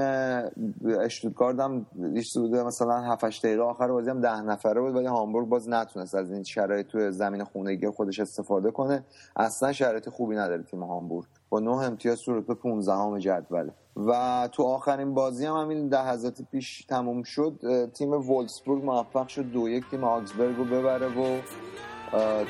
اشتوتگارد 1.01 1.61
هم 1.61 1.87
سوده 2.25 2.63
مثلا 2.63 3.01
7 3.01 3.25
دقیقه 3.25 3.63
آخر 3.63 3.89
بازی 3.89 4.11
هم 4.11 4.21
ده 4.21 4.41
نفره 4.41 4.81
بود 4.81 4.95
ولی 4.95 5.07
هامبورگ 5.07 5.49
باز 5.49 5.69
نتونست 5.69 6.15
از 6.15 6.33
این 6.33 6.43
شرایط 6.43 6.87
توی 6.87 7.13
زمین 7.13 7.45
خونگی 7.45 7.89
خودش 7.89 8.21
استفاده 8.21 8.71
کنه. 8.71 9.05
اصلا 9.37 9.73
شرایط 9.73 10.09
خوبی 10.09 10.37
نداره 10.37 10.63
تیم 10.63 10.83
هامبورگ. 10.83 11.27
با 11.49 11.61
نه 11.61 11.71
امتیاز 11.71 12.21
تو 12.21 12.39
رتبه 12.39 12.55
15 12.55 13.21
جدوله 13.21 13.73
و 13.97 14.49
تو 14.53 14.63
آخرین 14.63 15.15
بازی 15.15 15.47
هم 15.47 15.57
همین 15.57 15.89
لحظات 15.89 16.43
پیش 16.53 16.85
تموم 16.89 17.23
شد 17.23 17.61
تیم 17.95 18.13
وولسبورگ 18.13 18.85
موفق 18.85 19.29
شد 19.29 19.43
دو 19.43 19.69
یک 19.69 19.85
تیم 19.91 20.05
آگزبرگ 20.05 20.57
رو 20.57 20.65
ببره 20.65 21.07
و 21.07 21.41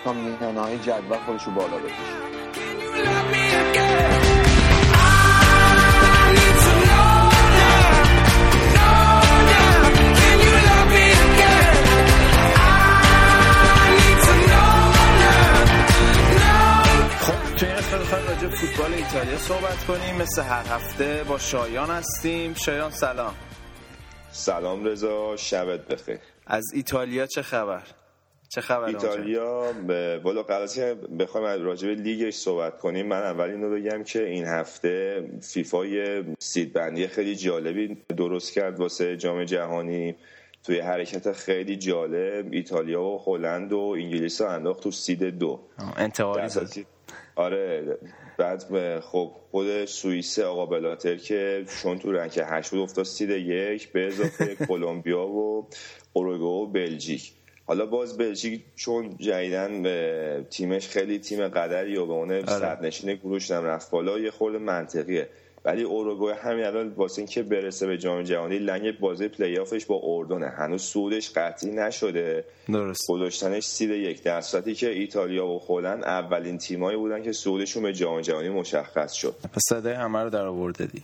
تا 0.05 0.13
میانه 0.13 0.61
های 0.61 0.79
جدول 0.79 1.19
خودش 1.19 1.45
رو 1.45 1.53
بالا 1.53 1.79
بکشه. 1.79 2.36
فوتبال 18.61 18.95
ایتالیا 18.95 19.39
صحبت 19.39 19.85
کنیم. 19.85 20.17
مثل 20.23 20.43
هر 20.43 20.67
هفته 20.67 21.25
با 21.29 21.39
شایان 21.39 21.91
هستیم. 21.91 22.55
شایان 22.55 22.91
سلام. 22.91 23.35
سلام 24.31 24.85
رضا 24.85 25.37
شبت 25.37 25.87
بخیر. 25.89 26.19
از 26.47 26.65
ایتالیا 26.75 27.27
چه 27.27 27.43
خبر؟ 27.43 27.83
چه 28.49 28.61
خبر 28.61 28.85
ایتالیا 28.85 29.73
بالا 30.25 30.43
قرار 30.43 30.69
بخوایم 31.19 31.65
راجع 31.65 31.89
به 31.89 31.95
لیگش 31.95 32.35
صحبت 32.35 32.79
کنیم. 32.79 33.07
من 33.07 33.23
اول 33.23 33.51
اینو 33.51 33.71
بگم 33.71 34.05
که 34.05 34.27
این 34.27 34.45
هفته 34.45 35.25
فیفا 35.43 35.87
یه 35.87 36.25
سیدبندی 36.39 37.07
خیلی 37.07 37.37
جالبی 37.37 37.97
درست 38.17 38.53
کرد 38.53 38.81
واسه 38.81 39.17
جام 39.17 39.45
جهانی. 39.45 40.17
توی 40.65 40.81
حرکت 40.81 41.33
خیلی 41.33 41.77
جالب 41.77 42.47
ایتالیا 42.51 43.03
و 43.03 43.23
هلند 43.27 43.73
و 43.73 43.79
انگلیس 43.79 44.41
رو 44.41 44.49
انداخت 44.49 44.83
تو 44.83 44.91
سید 44.91 45.25
دو. 45.25 45.61
انتقالی 45.97 46.49
آره 47.37 47.99
بعد 48.39 49.01
خب 49.01 49.33
خود 49.51 49.85
سوئیس 49.85 50.39
آقا 50.39 50.67
بلاتر 50.67 51.17
که 51.17 51.65
چون 51.83 51.99
تو 51.99 52.13
rank 52.13 52.41
هشت 52.45 52.71
بود 52.71 52.81
افتاد 52.81 53.05
سید 53.05 53.31
یک 53.31 53.93
به 53.93 54.07
اضافه 54.07 54.55
کلمبیا 54.69 55.27
و 55.27 55.69
اوروگوئه 56.13 56.47
و 56.47 56.67
بلژیک 56.67 57.33
حالا 57.67 57.87
باز 57.87 58.19
بلژیک 58.19 58.63
چون 58.77 59.17
جدیدن 59.19 60.43
تیمش 60.43 60.89
خیلی 60.89 61.19
تیم 61.19 61.49
قدری 61.49 61.97
و 61.97 62.07
به 62.07 62.13
اون 62.13 62.33
آره. 62.33 63.17
گروش 63.17 63.51
رفت 63.51 63.91
بالا 63.91 64.19
یه 64.19 64.31
خورده 64.31 64.59
منطقیه 64.59 65.29
ولی 65.67 65.83
اوروگوئه 65.83 66.35
همین 66.35 66.65
الان 66.65 66.89
واسه 66.89 67.19
اینکه 67.19 67.43
برسه 67.43 67.87
به 67.87 67.99
جام 67.99 68.23
جهانی 68.23 68.59
لنگ 68.59 68.99
بازی 68.99 69.29
پلی 69.29 69.59
آفش 69.59 69.87
با 69.87 70.01
اردنه. 70.05 70.49
هنوز 70.49 70.83
صعودش 70.83 71.31
قطعی 71.31 71.71
نشده. 71.71 72.45
درست. 72.69 73.01
گذاشتنش 73.09 73.65
سید 73.65 73.91
یک 73.91 74.23
در 74.23 74.41
صورتی 74.41 74.75
که 74.75 74.91
ایتالیا 74.91 75.47
و 75.47 75.63
هلند 75.69 76.05
اولین 76.05 76.59
تیمایی 76.59 76.97
بودن 76.97 77.23
که 77.23 77.33
صعودشون 77.33 77.83
به 77.83 77.93
جام 77.93 78.21
جهانی 78.21 78.49
مشخص 78.49 79.13
شد. 79.13 79.35
پس 79.53 79.63
صدای 79.69 79.93
همه 79.93 80.23
رو 80.23 80.31
در 80.31 80.45
آورده 80.47 80.87
دی. 80.87 81.03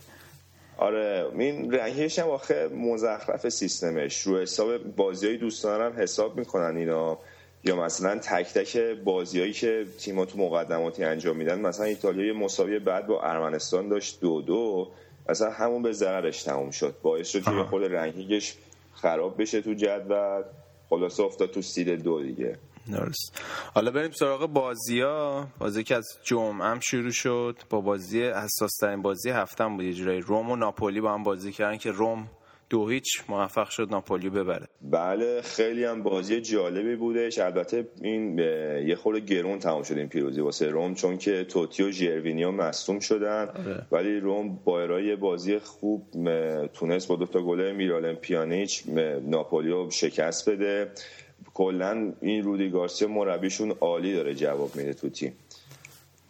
آره 0.77 1.25
این 1.37 1.71
رنگیش 1.71 2.19
هم 2.19 2.29
آخه 2.29 2.69
مزخرف 2.75 3.49
سیستمش. 3.49 4.21
رو 4.21 4.39
حساب 4.39 4.77
بازی 4.95 5.27
های 5.27 5.37
دوستان 5.37 5.81
هم 5.81 6.01
حساب 6.01 6.37
می‌کنن 6.37 6.77
اینا. 6.77 7.17
یا 7.63 7.75
مثلا 7.75 8.19
تک 8.19 8.53
تک 8.53 8.77
بازیایی 8.77 9.53
که 9.53 9.85
تیم‌ها 9.99 10.25
تو 10.25 10.37
مقدماتی 10.37 11.03
انجام 11.03 11.37
میدن 11.37 11.61
مثلا 11.61 11.85
ایتالیا 11.85 12.33
مساوی 12.33 12.79
بعد 12.79 13.07
با 13.07 13.21
ارمنستان 13.21 13.89
داشت 13.89 14.21
دو 14.21 14.41
دو 14.41 14.91
مثلا 15.29 15.51
همون 15.51 15.81
به 15.81 15.91
ضررش 15.91 16.43
تموم 16.43 16.71
شد. 16.71 16.95
باعث 17.01 17.29
شد 17.29 17.43
که 17.43 17.51
خود 17.69 17.83
رنکینگش 17.83 18.55
خراب 18.93 19.41
بشه 19.41 19.61
تو 19.61 19.73
جدول. 19.73 20.43
خلاصه 20.89 21.23
افتاد 21.23 21.51
تو 21.51 21.61
سید 21.61 22.03
دو 22.03 22.23
دیگه. 22.23 22.57
درست. 22.91 23.41
حالا 23.75 23.91
بریم 23.91 24.11
سراغ 24.11 24.45
بازی 24.45 25.01
ها 25.01 25.47
بازی 25.59 25.83
که 25.83 25.95
از 25.95 26.07
جمعه 26.23 26.67
هم 26.67 26.79
شروع 26.79 27.11
شد. 27.11 27.57
با 27.69 27.81
بازی 27.81 28.23
حساس 28.23 28.71
ترین 28.81 29.01
بازی 29.01 29.29
هفتم 29.29 29.77
بود. 29.77 29.85
یه 29.85 29.93
جورایی 29.93 30.21
روم 30.21 30.51
و 30.51 30.55
ناپولی 30.55 31.01
با 31.01 31.13
هم 31.13 31.23
بازی 31.23 31.51
کردن 31.51 31.77
که 31.77 31.91
روم 31.91 32.27
دو 32.73 32.89
هیچ 32.89 33.23
موفق 33.29 33.69
شد 33.69 33.87
ناپولیو 33.91 34.31
ببره. 34.31 34.67
بله 34.81 35.41
خیلی 35.41 35.83
هم 35.83 36.03
بازی 36.03 36.41
جالبی 36.41 36.95
بودش. 36.95 37.39
البته 37.39 37.87
این 38.01 38.39
یه 38.87 38.95
خورده 38.95 39.19
گرون 39.19 39.59
تمام 39.59 39.83
شد 39.83 39.97
این 39.97 40.07
پیروزی 40.07 40.41
واسه 40.41 40.69
روم 40.69 40.95
چون 40.95 41.17
که 41.17 41.43
توتی 41.43 41.83
و 41.83 41.91
ژروینیو 41.91 42.51
مصدوم 42.51 42.99
شدن. 42.99 43.47
آره. 43.47 43.85
ولی 43.91 44.19
روم 44.19 44.59
با 44.63 44.81
ارائه 44.81 45.15
بازی 45.15 45.59
خوب 45.59 46.05
تونست 46.73 47.07
با 47.07 47.15
دو 47.15 47.25
تا 47.25 47.41
گل 47.41 47.71
میرالم 47.71 48.15
پیانیچ 48.15 48.83
ناپولیو 49.27 49.89
شکست 49.89 50.49
بده. 50.49 50.91
کلا 51.53 52.13
این 52.21 52.43
رودی 52.43 52.69
گارسیا 52.69 53.07
مربیشون 53.07 53.71
عالی 53.71 54.13
داره 54.13 54.35
جواب 54.35 54.75
میده 54.75 54.93
تو 54.93 55.09
تیم 55.09 55.33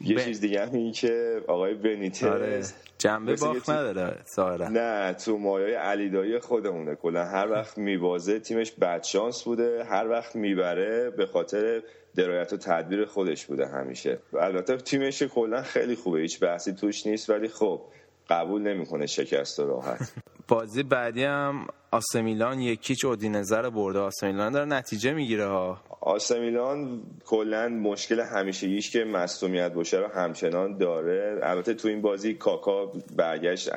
یه 0.02 0.26
چیز 0.26 0.42
دیگه 0.42 0.66
هم 0.66 0.74
این 0.74 0.92
که 0.92 1.42
آقای 1.48 1.74
بنیتز 1.74 2.24
آره. 2.24 2.64
جنبه 3.04 3.36
باخت 3.36 3.70
نداره 3.70 4.22
ظاهرا 4.36 4.68
نه 4.68 5.14
تو 5.14 5.38
مایای 5.38 5.74
علیدایی 5.74 6.40
خودمونه. 6.40 6.96
کلا 6.96 7.26
هر 7.26 7.52
وقت 7.52 7.78
میبازه 7.78 8.40
تیمش 8.40 8.72
بدشانس 8.72 9.44
بوده 9.44 9.84
هر 9.84 10.08
وقت 10.08 10.36
می‌بره 10.36 11.10
به 11.10 11.26
خاطر 11.26 11.84
درایت 12.16 12.54
و 12.54 12.58
تدبیر 12.58 13.06
خودش 13.06 13.46
بوده 13.46 13.68
همیشه. 13.68 14.20
البته 14.40 14.78
تیمش 14.78 15.24
کلا 15.24 15.62
خیلی 15.62 15.96
خوبه 15.96 16.20
هیچ 16.20 16.40
بحثی 16.40 16.74
توش 16.74 17.08
نیست 17.08 17.30
ولی 17.30 17.48
خب 17.48 17.82
قبول 18.30 18.62
نمی‌کنه 18.62 19.06
شکست 19.06 19.60
و 19.60 19.68
راحت. 19.68 20.12
بازی 20.48 20.84
بعدی 20.84 21.24
هم 21.24 21.68
آسمیلان 21.92 22.60
یکیچ 22.60 23.06
اودینزه 23.06 23.58
رو 23.58 23.72
برده. 23.72 24.00
آسمیلان 24.00 24.52
داره 24.52 24.66
نتیجه 24.66 25.14
می‌گیره 25.14 25.46
ها. 25.46 25.78
آسمیلان 26.02 27.02
کلا 27.26 27.70
مشکل 27.70 28.20
همیشگیش 28.20 28.92
که 28.92 29.04
مصومیت 29.04 29.74
باشه 29.74 29.98
رو 29.98 30.08
همچنان 30.08 30.78
داره. 30.78 31.40
البته 31.44 31.74
تو 31.74 31.88
این 31.88 32.02
بازی 32.02 32.34
کاکا 32.34 32.92
برگشت 33.16 33.70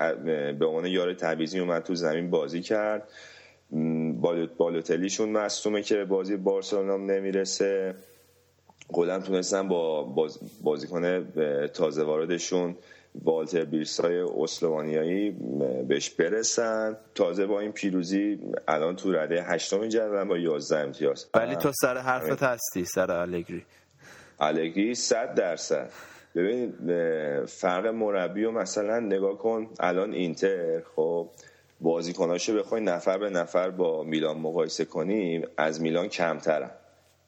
به 0.59 0.67
عنوان 0.67 0.87
یار 0.87 1.15
تعویضی 1.15 1.59
اومد 1.59 1.83
تو 1.83 1.95
زمین 1.95 2.31
بازی 2.31 2.63
کرد. 2.63 3.09
بالوت 4.21 4.51
بالوتلیشون 4.57 5.29
مصومه 5.29 5.83
که 5.83 6.05
بازی 6.05 6.37
بارسلونا 6.37 6.97
نمی‌رسه. 6.97 7.95
کلا 8.93 9.21
تونستن 9.21 9.69
با 9.69 10.03
باز 10.03 10.39
بازیکن 10.63 11.33
تازه 11.67 12.05
واردشون 12.05 12.77
والتر 13.25 13.65
بیرسای 13.65 14.21
اسلوانیایی 14.21 15.31
بهش 15.89 16.11
برسن. 16.11 16.97
تازه 17.15 17.47
با 17.47 17.61
این 17.61 17.73
پیروزی 17.73 18.39
الان 18.69 18.97
تو 18.97 19.13
رده 19.13 19.43
هشتم 19.43 19.89
جدولن 19.89 20.29
با 20.29 20.39
11 20.39 20.79
امتیاز. 20.79 21.27
ولی 21.35 21.57
تو 21.57 21.73
سر 21.73 21.99
حرفت 21.99 22.43
هستی 22.43 22.85
سر 22.85 23.11
الگری 23.11 23.65
الگری 24.41 24.95
صد 24.95 25.35
درصد. 25.35 25.91
ببین 26.35 26.73
فرق 27.47 27.87
مربی 27.87 28.45
و 28.45 28.51
مثلا 28.51 29.01
نگاه 29.01 29.39
کن 29.39 29.69
الان 29.81 30.13
اینتر 30.13 30.81
خب 30.97 31.29
بازیکناشو 31.81 32.59
بخوای 32.59 32.83
نفر 32.83 33.19
به 33.19 33.31
نفر 33.31 33.71
با 33.71 34.03
میلان 34.03 34.39
مقایسه 34.39 34.85
کنیم 34.85 35.43
از 35.57 35.81
میلان 35.81 36.09
کمترن. 36.09 36.71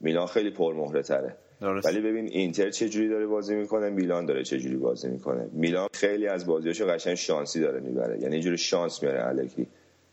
میلان 0.00 0.26
خیلی 0.26 0.50
پرمهره 0.50 1.02
تره 1.02 1.36
درست. 1.60 1.86
ولی 1.86 2.00
ببین 2.00 2.26
اینتر 2.26 2.70
چه 2.70 2.88
جوری 2.88 3.08
داره 3.08 3.26
بازی 3.26 3.54
می‌کنه؟ 3.54 3.90
میلان 3.90 4.26
داره 4.26 4.44
چه 4.44 4.58
جوری 4.58 4.76
بازی 4.76 5.08
می‌کنه؟ 5.08 5.48
میلان 5.52 5.88
خیلی 5.92 6.26
از 6.28 6.46
بازیاشو 6.46 6.86
قشنگ 6.86 7.14
شانسی 7.14 7.60
داره 7.60 7.80
می‌بره. 7.80 8.20
یعنی 8.20 8.34
اینجوری 8.34 8.58
شانس 8.58 9.02
میاره 9.02 9.26
الگری 9.26 9.66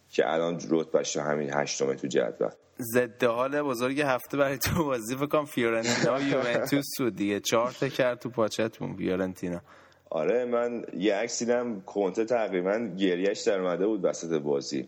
که 0.10 0.34
الان 0.34 0.60
رتبهش 0.70 1.14
تو 1.14 1.20
همین 1.20 1.50
هشتمه 1.54 1.96
تو 1.96 2.08
جدول. 2.08 2.50
ضد 2.94 3.24
حال 3.24 3.62
بزرگ 3.62 4.02
هفته 4.02 4.38
برای 4.38 4.58
تو 4.58 4.86
بازی. 4.86 5.16
فکرم 5.16 5.46
فیورنتینا 5.46 6.16
و 6.16 6.22
یوونتوس 6.22 6.86
بود 7.00 7.16
دیگه. 7.16 7.40
چهار 7.40 7.72
تا 7.72 7.88
کرد 7.88 8.20
تو 8.20 8.30
پاچتون 8.30 8.96
فیورنتینا. 8.96 9.62
آره 10.10 10.46
من 10.46 10.86
یه 10.98 11.16
عکس 11.16 11.40
دیدم 11.40 11.82
کنته 11.82 12.26
تقریبا 12.26 12.90
گریش 12.98 13.42
در 13.42 13.62
اومده 13.62 13.88
بود 13.88 14.06
وسط 14.06 14.42
بازی. 14.42 14.88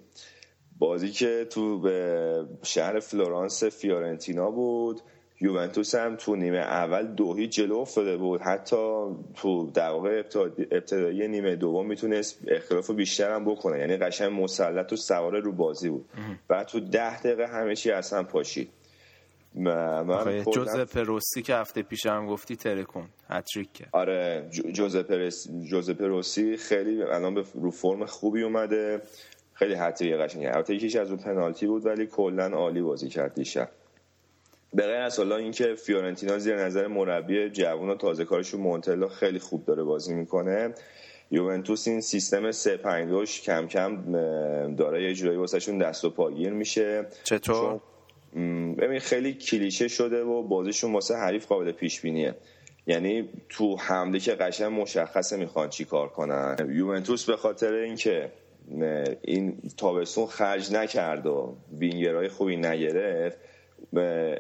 بازی 0.80 1.12
که 1.12 1.48
تو 1.50 1.80
به 1.80 2.46
شهر 2.64 3.00
فلورانس 3.00 3.64
فیورنتینا 3.64 4.52
بود. 4.52 5.02
یوونتوس 5.42 5.96
هم 5.96 6.16
تو 6.16 6.36
نیمه 6.36 6.58
اول 6.58 7.08
دو 7.08 7.34
هیچ 7.34 7.56
جلو 7.56 7.78
افتاده 7.78 8.18
بود. 8.18 8.42
حتی 8.42 8.76
تو 9.36 9.72
در 9.74 9.90
واقع 9.90 10.20
ابتدا- 10.24 10.66
ابتدایی 10.72 11.28
نیمه 11.28 11.56
دوم 11.56 11.88
می‌تونست 11.88 12.40
اختلاف 12.48 12.90
بیشتر 12.92 13.32
هم 13.36 13.46
بکنه. 13.46 13.80
یعنی 13.80 13.98
قشنگ 13.98 14.42
مسلط 14.42 14.94
و 14.94 14.96
سوار 14.96 15.40
رو 15.40 15.52
بازی 15.52 15.90
بود. 15.90 16.06
و 16.50 16.64
تو 16.64 16.80
ده 16.80 17.20
دقیقه 17.22 17.48
همه 17.48 17.76
چی 17.76 17.92
اصلا 17.92 18.24
پاشید. 18.24 18.70
من 19.56 20.44
جوزپ 20.54 20.98
روسی 20.98 21.42
که 21.42 21.56
هفته 21.56 21.82
پیش 21.82 22.06
هم 22.06 22.28
گفتی 22.28 22.56
ترکون 22.56 23.04
هت‌تریک 23.30 23.74
کرد. 23.74 23.90
آره 23.92 24.48
جو- 24.52 24.72
جوزپه 24.72 25.18
رس- 25.18 25.48
جوزپه 25.70 26.08
روسی 26.08 26.58
خیلی 26.58 27.02
الان 27.04 27.34
به 27.34 27.44
رو 27.54 27.72
فرم 27.72 28.06
خوبی 28.06 28.44
اومده. 28.44 29.02
خیلی 29.54 29.74
حتی 29.74 30.18
قشنگه. 30.18 30.48
البته 30.56 30.76
یکیش 30.76 30.96
از 30.96 31.10
اون 31.12 31.20
پنالتی 31.20 31.68
بود 31.68 31.86
ولی 31.86 32.06
کلا 32.08 32.48
عالی 32.48 32.82
بازی 32.82 33.10
کرد 33.10 33.34
دیشب. 33.34 33.70
به 34.74 34.84
غیر 34.84 34.96
از 34.96 35.18
حالا 35.18 35.36
اینکه 35.36 35.76
فیورنتینا 35.76 36.38
زیر 36.38 36.66
نظر 36.66 36.88
مربی 36.88 37.50
جوان 37.50 37.90
و 37.90 37.96
تازه 37.96 38.26
کارشون 38.26 38.62
مونتلا 38.62 39.08
خیلی 39.08 39.40
خوب 39.40 39.66
داره 39.66 39.84
بازی 39.84 40.14
می‌کنه. 40.14 40.74
یوونتوس 41.32 41.88
این 41.88 42.02
سیستم 42.02 42.52
3 42.52 42.78
5 42.78 43.10
2 43.10 43.26
کم 43.26 43.68
کم 43.68 44.12
داره 44.76 45.04
یه 45.04 45.14
جورایی 45.14 45.38
واسهشون 45.38 45.78
دست 45.78 46.06
و 46.06 46.10
پاگیر 46.10 46.50
میشه. 46.50 47.06
چطور؟ 47.24 47.80
ببین 48.78 49.00
خیلی 49.00 49.34
کلیشه 49.34 49.88
شده 49.88 50.24
و 50.24 50.44
بازیشون 50.44 50.94
واسه 50.94 51.16
حریف 51.16 51.46
قابل 51.46 51.72
پیش 51.72 52.02
بینیه 52.02 52.36
یعنی 52.88 53.30
تو 53.50 53.76
حمله 53.76 54.20
که 54.20 54.32
قشنگ 54.32 54.82
مشخصه 54.82 55.38
می‌خوان 55.38 55.70
چی 55.70 55.86
کار 55.86 56.10
کنن. 56.10 56.56
یوونتوس 56.70 57.26
به 57.26 57.38
خاطر 57.38 57.74
اینکه 57.74 58.32
این 59.22 59.58
تابستون 59.78 60.26
خرج 60.26 60.74
نکرد 60.74 61.26
و 61.26 61.58
وینگرهای 61.78 62.28
خوبی 62.28 62.56
نگرفت 62.56 63.38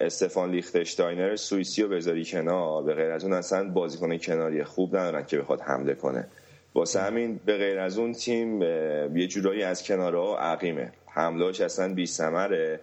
استفان 0.01 0.51
لیختشتاینر 0.51 1.35
سوئیسی 1.35 1.83
رو 1.83 1.89
بذاری 1.89 2.25
کنار. 2.25 2.83
به 2.83 2.93
غیر 2.93 3.11
از 3.11 3.23
اون 3.23 3.33
اصلا 3.33 3.69
بازیکن 3.69 4.17
کناری 4.17 4.63
خوب 4.63 4.95
ندارن 4.95 5.25
که 5.25 5.37
بخواد 5.37 5.61
حمله 5.61 5.93
کنه. 5.93 6.27
واسه 6.75 6.99
همین 6.99 7.39
به 7.45 7.57
غیر 7.57 7.79
از 7.79 7.97
اون 7.97 8.13
تیم 8.13 8.61
یه 9.17 9.27
جورایی 9.27 9.63
از 9.63 9.83
کنارها 9.83 10.37
عقیمه. 10.37 10.91
حملاش 11.07 11.61
اصلا 11.61 11.93
بی 11.93 12.05
ثمره. 12.05 12.79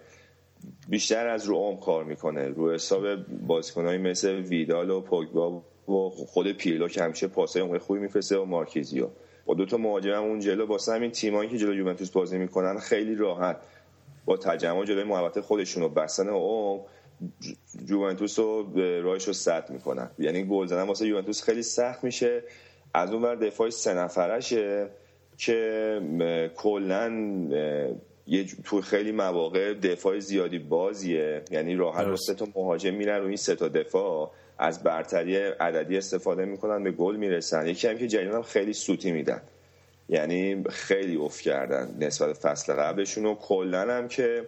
بیشتر 0.89 1.27
از 1.27 1.45
رو 1.45 1.55
عمق 1.55 1.79
کار 1.79 2.03
می‌کنه. 2.03 2.47
رو 2.47 2.73
حساب 2.73 3.15
بازیکنایی 3.47 3.97
مثل 3.97 4.29
ویدال 4.29 4.89
و 4.89 5.01
پوگبا 5.01 5.63
و 5.87 6.09
خود 6.09 6.51
پیرلو 6.51 6.87
که 6.87 7.03
همیشه 7.03 7.27
پاسای 7.27 7.61
عمقی 7.61 7.77
خوبی 7.77 7.99
میفرسته 7.99 8.37
و 8.37 8.45
مارکیزیو. 8.45 9.07
با 9.45 9.53
دو 9.53 9.65
تا 9.65 9.77
مهاجم 9.77 10.23
اون 10.23 10.39
جلو. 10.39 10.65
واسه 10.65 10.93
همین 10.93 11.11
تیمایی 11.11 11.49
که 11.49 11.57
جلو 11.57 11.73
یوونتوس 11.73 12.11
بازی 12.11 12.37
می‌کنن 12.37 12.79
خیلی 12.79 13.15
راحت. 13.15 13.57
با 14.25 14.37
تجمع 14.37 14.85
جلوی 14.85 15.03
محوطه 15.03 15.41
خودشون 15.41 15.83
و 15.83 15.89
بستن 15.89 16.29
عمق 16.29 16.85
جو- 17.39 17.53
یوونتوس 17.89 18.39
رو 18.39 18.63
به 18.63 19.01
راهش 19.01 19.23
رو 19.27 19.33
سد 19.33 19.69
می‌کنن. 19.69 20.11
یعنی 20.19 20.43
گل 20.43 20.65
زدن 20.65 20.81
واسه 20.81 21.07
یوونتوس 21.07 21.43
خیلی 21.43 21.63
سخت 21.63 22.03
میشه. 22.03 22.43
از 22.93 23.13
اون 23.13 23.21
ور 23.21 23.35
دفاع 23.35 23.69
سه 23.69 23.93
نفرشه 23.93 24.89
که 25.37 26.49
کلا 26.55 27.11
یه 28.27 28.45
تو 28.63 28.81
خیلی 28.81 29.11
مواقع 29.11 29.73
دفاع 29.73 30.19
زیادی 30.19 30.59
بازیه. 30.59 31.41
یعنی 31.51 31.75
راحت 31.75 32.05
درست. 32.05 32.27
سه 32.27 32.33
تا 32.33 32.47
مهاجم 32.55 32.93
میرن 32.93 33.19
رو 33.21 33.27
این 33.27 33.35
سه 33.35 33.55
تا 33.55 33.67
دفاع. 33.67 34.31
از 34.57 34.83
برتری 34.83 35.35
عددی 35.35 35.97
استفاده 35.97 36.45
می‌کنن 36.45 36.83
به 36.83 36.91
گل 36.91 37.15
می‌رسن. 37.15 37.67
یکی 37.67 37.87
هم 37.87 37.97
که 37.97 38.07
جریان 38.07 38.35
هم 38.35 38.41
خیلی 38.41 38.73
سوتی 38.73 39.11
میدن. 39.11 39.41
یعنی 40.09 40.63
خیلی 40.69 41.15
افت 41.15 41.41
کردن 41.41 41.97
نسبت 41.99 42.33
فصل 42.33 42.73
قبلشون 42.73 43.25
و 43.25 43.35
کلا 43.35 43.81
هم 43.81 44.07
که 44.07 44.47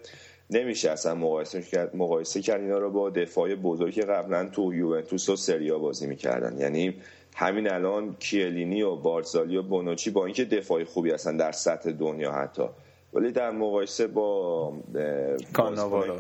نمیشه 0.49 0.91
اصلا 0.91 1.15
مقایسه 1.15 1.61
کرد 1.61 1.95
مقایسه 1.95 2.41
کرد 2.41 2.61
اینا 2.61 2.77
رو 2.77 2.91
با 2.91 3.09
دفاع 3.09 3.55
بزرگی 3.55 4.01
که 4.01 4.07
قبلا 4.07 4.49
تو 4.49 4.73
یوونتوس 4.73 5.29
و 5.29 5.35
سریا 5.35 5.79
بازی 5.79 6.07
می‌کردن. 6.07 6.57
یعنی 6.59 6.95
همین 7.35 7.71
الان 7.71 8.15
کیلینی 8.19 8.81
و 8.81 8.95
بارزالی 8.95 9.57
و 9.57 9.61
بونوچی 9.61 10.09
با 10.09 10.25
اینکه 10.25 10.45
دفاعی 10.45 10.83
خوبی 10.85 11.11
هستن 11.11 11.37
در 11.37 11.51
سطح 11.51 11.91
دنیا 11.91 12.31
حتی. 12.31 12.63
ولی 13.13 13.31
در 13.31 13.51
مقایسه 13.51 14.07
با 14.07 14.73
کاناوارا. 15.53 16.17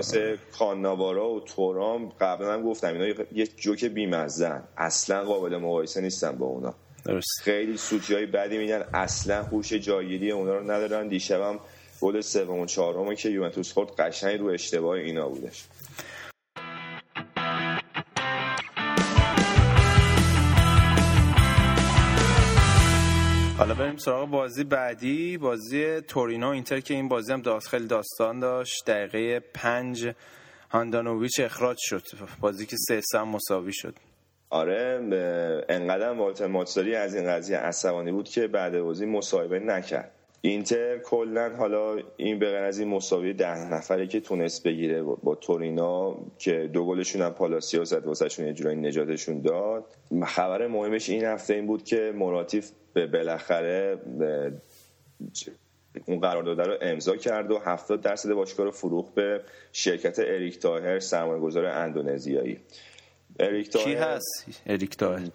کاناوارا 0.59 1.29
و 1.29 1.39
تورام 1.39 2.09
قبلا 2.21 2.53
هم 2.53 2.63
گفتم 2.63 2.93
اینا 2.93 3.23
یه 3.33 3.47
جوک 3.47 3.85
بیمزن 3.85 4.63
اصلا 4.77 5.23
قابل 5.23 5.57
مقایسه 5.57 6.01
نیستن 6.01 6.31
با 6.31 6.45
اونا. 6.45 6.75
درست. 7.05 7.41
خیلی 7.43 7.77
سوتی 7.77 8.13
های 8.13 8.25
بدی 8.25 8.57
میدن. 8.57 8.85
اصلا 8.93 9.43
هوش 9.43 9.73
جایگیری 9.73 10.31
اونا 10.31 10.55
رو 10.55 10.71
ندارن. 10.71 11.07
دیشبم 11.07 11.59
گل 12.01 12.21
سوم 12.21 12.59
و 12.59 12.65
چهارم 12.65 13.15
که 13.15 13.29
یوونتوس 13.29 13.73
خورد 13.73 13.89
قشنگ 13.89 14.39
رو 14.39 14.47
اشتباه 14.47 14.95
اینا 14.95 15.29
بودش. 15.29 15.63
حالا 23.57 23.73
بریم 23.73 23.97
سراغ 23.97 24.29
بازی 24.29 24.63
بعدی. 24.63 25.37
بازی 25.37 26.01
تورینو 26.01 26.47
اینتر 26.47 26.79
که 26.79 26.93
این 26.93 27.07
بازی 27.07 27.33
هم 27.33 27.41
داخل 27.41 27.85
داستان 27.87 28.39
داشت. 28.39 28.85
دقیقه 28.85 29.39
پنج 29.53 30.11
هاندانوویچ 30.71 31.39
اخراج 31.39 31.77
شد. 31.79 32.03
بازی 32.39 32.65
که 32.65 32.75
سه 32.87 33.01
سم 33.01 33.23
مساوی 33.23 33.73
شد. 33.73 33.95
آره 34.49 34.99
انقدر 35.69 36.11
والتر 36.11 36.47
ماتساری 36.47 36.95
از 36.95 37.15
این 37.15 37.25
قضیه 37.27 37.57
عصبانی 37.57 38.11
بود 38.11 38.29
که 38.29 38.47
بعد 38.47 38.81
بازی 38.81 39.05
مصاحبه 39.05 39.59
نکرد. 39.59 40.11
اینتر 40.41 40.97
کلا 40.97 41.55
حالا 41.55 41.97
این 42.17 42.39
به 42.39 42.47
از 42.47 42.79
این 42.79 42.87
مساوی 42.87 43.33
ده 43.33 43.73
نفره 43.73 44.07
که 44.07 44.19
تونست 44.19 44.63
بگیره 44.63 45.03
با 45.03 45.35
تورینا 45.35 46.17
که 46.37 46.69
دو 46.73 46.85
گلشون 46.85 47.21
هم 47.21 47.33
پالاسیو 47.33 47.85
زد 47.85 48.05
واسهشون 48.05 48.45
یه 48.45 48.53
جورایی 48.53 48.77
نجاتشون 48.77 49.41
داد. 49.41 49.85
خبر 50.25 50.67
مهمش 50.67 51.09
این 51.09 51.23
هفته 51.25 51.53
این 51.53 51.67
بود 51.67 51.83
که 51.83 52.13
مراتیف 52.15 52.71
به 52.93 53.07
بالاخره 53.07 53.97
اون 56.05 56.19
قرارداد 56.19 56.61
رو 56.61 56.77
امضا 56.81 57.15
کرد 57.15 57.51
و 57.51 57.57
70 57.57 58.01
درصد 58.01 58.33
باشگاه 58.33 58.65
رو 58.65 58.71
فروخت 58.71 59.15
به 59.15 59.41
شرکت 59.71 60.19
اریک 60.19 60.59
تاهر 60.59 60.99
سرمایه‌گذار 60.99 61.65
اندونزیایی. 61.65 62.59
اریک 63.39 63.69
کی 63.69 63.93
هست؟ 63.93 64.45
اریک 64.65 64.97
تاهر 64.97 65.27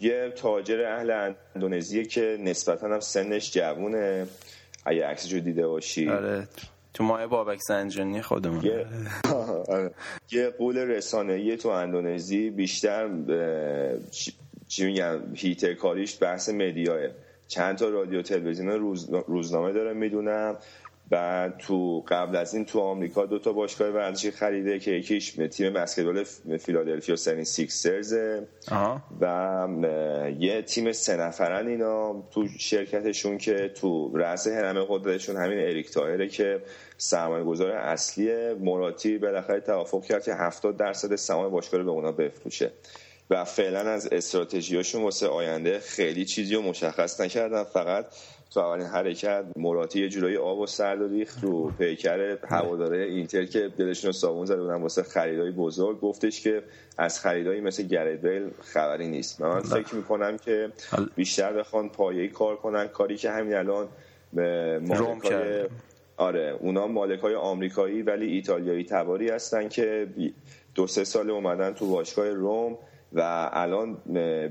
یه 0.00 0.32
تاجر 0.36 0.84
اهل 0.84 1.34
اندونزیه 1.54 2.04
که 2.04 2.38
نسبتا 2.40 2.88
هم 2.88 3.00
سنش 3.00 3.52
جوونه. 3.52 4.26
اگه 4.84 5.06
عکسش 5.06 5.32
رو 5.32 5.40
دیده 5.40 5.66
باشی. 5.66 6.08
آره. 6.08 6.48
تو 6.94 7.04
ماه 7.04 7.26
بابک 7.26 7.58
زنجانی 7.68 8.22
خودمون 8.22 8.64
یه, 8.64 8.86
آره. 9.68 9.90
یه 10.32 10.50
قول 10.50 10.78
رسانه‌ای 10.78 11.56
تو 11.56 11.68
اندونزی 11.68 12.50
بیشتر 12.50 13.08
چی 14.68 14.84
میگن؟ 14.84 15.22
هیتر 15.34 15.74
کاریش 15.74 16.22
بحث 16.22 16.48
مدیاه. 16.48 17.00
چند 17.48 17.76
تا 17.76 17.88
رادیو 17.88 18.22
تلویزیون 18.22 18.68
روز... 18.68 19.10
روزنامه 19.10 19.72
داره 19.72 19.92
می‌دونم. 19.92 20.56
و 21.10 21.50
تو 21.58 22.04
قبل 22.08 22.36
از 22.36 22.54
این 22.54 22.64
تو 22.64 22.80
آمریکا 22.80 23.26
دو 23.26 23.38
تا 23.38 23.52
باشگاه 23.52 23.88
ورزشی 23.88 24.30
خریده 24.30 24.78
که 24.78 24.90
یکیش 24.90 25.30
تیم 25.30 25.72
بسکتبال 25.72 26.24
فیلادلفیا 26.58 27.16
سرین 27.16 27.44
سیکسرز. 27.44 28.14
و 29.20 29.68
یه 30.38 30.62
تیم 30.62 30.92
سه 30.92 31.16
نفرن 31.16 31.66
اینا 31.66 32.22
تو 32.30 32.48
شرکتشون 32.58 33.38
که 33.38 33.68
تو 33.68 34.16
رأس 34.16 34.46
حرم 34.46 34.84
قدرتشون 34.84 35.36
همین 35.36 35.58
اریک 35.58 35.90
تاهره 35.90 36.28
که 36.28 36.62
سرمایه 36.98 37.44
گذار 37.44 37.70
اصلی 37.70 38.54
مراتی 38.54 39.18
بالاخره 39.18 39.60
توافق 39.60 40.04
کرد 40.04 40.24
که 40.24 40.34
70 40.34 40.76
درصد 40.76 41.14
سهام 41.16 41.50
باشگاه 41.50 41.80
رو 41.80 41.86
به 41.86 41.92
اونا 41.92 42.12
بفروشه. 42.12 42.72
و 43.30 43.44
فعلا 43.44 43.80
از 43.80 44.08
استراتژیاشون 44.12 45.02
واسه 45.02 45.26
آینده 45.26 45.78
خیلی 45.78 46.24
چیزی 46.24 46.54
رو 46.54 46.62
مشخص 46.62 47.20
نکردن. 47.20 47.64
فقط 47.64 48.06
تو 48.50 48.60
اولین 48.60 48.86
حرکت 48.86 49.44
مراتی 49.56 50.00
یه 50.00 50.08
جورایی 50.08 50.36
آب 50.36 50.58
و 50.58 50.66
سرد 50.66 51.02
و 51.02 51.08
ریخت 51.08 51.44
رو 51.44 51.70
پیکر 51.70 52.38
هواداره 52.48 53.04
اینتر 53.04 53.44
که 53.44 53.70
دلشون 53.76 54.08
رو 54.08 54.12
صابون 54.12 54.46
زده 54.46 54.60
بودن 54.62 54.82
واسه 54.82 55.02
خریدای 55.02 55.50
بزرگ. 55.50 56.00
گفتش 56.00 56.40
که 56.40 56.62
از 56.98 57.20
خریدایی 57.20 57.60
مثل 57.60 57.82
گرید 57.82 58.22
بیل 58.22 58.50
خبری 58.62 59.08
نیست. 59.08 59.40
من 59.40 59.60
بله. 59.60 59.82
فکر 59.82 59.94
می‌کنم 59.94 60.36
که 60.36 60.72
بیشتر 61.14 61.52
بخوان 61.52 61.88
پایه‌ای 61.88 62.28
کار 62.28 62.56
کنن. 62.56 62.88
کاری 62.88 63.16
که 63.16 63.30
همین 63.30 63.54
الان 63.54 63.88
مالکای 64.86 65.64
آره 66.16 66.56
اونا 66.60 66.86
مالک 66.86 67.20
های 67.20 67.34
آمریکایی 67.34 68.02
ولی 68.02 68.26
ایتالیایی 68.26 68.84
تباری 68.84 69.30
هستن 69.30 69.68
که 69.68 70.08
دو 70.74 70.86
سه 70.86 71.04
سال 71.04 71.30
اومدن 71.30 71.74
تو 71.74 71.90
باشگاه 71.90 72.28
روم. 72.28 72.78
و 73.12 73.50
الان 73.52 73.96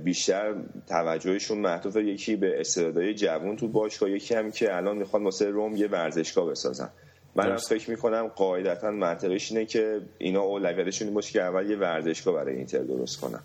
بیشتر 0.03 0.55
توجهشون 0.87 1.57
معطوف 1.57 1.95
یکی 1.95 2.35
به 2.35 2.59
استعدادهای 2.59 3.13
جوون 3.13 3.55
تو 3.55 3.67
باشگاه 3.67 4.09
یکی 4.11 4.35
هم 4.35 4.51
که 4.51 4.75
الان 4.75 4.97
می‌خوان 4.97 5.23
واسه 5.23 5.49
روم 5.49 5.75
یه 5.75 5.87
ورزشگاه 5.87 6.49
بسازن. 6.49 6.89
من 7.35 7.55
فکر 7.55 7.89
می‌کنم 7.89 8.27
قاعدتا 8.27 8.91
منطقش 8.91 9.51
اینه 9.51 9.65
که 9.65 10.01
اینا 10.17 10.41
اولویتشون 10.41 11.13
باشه 11.13 11.31
که 11.31 11.41
اول 11.41 11.69
یه 11.69 11.77
ورزشگاه 11.77 12.33
برای 12.33 12.55
اینتر 12.55 12.79
درست 12.79 13.19
کنن. 13.19 13.41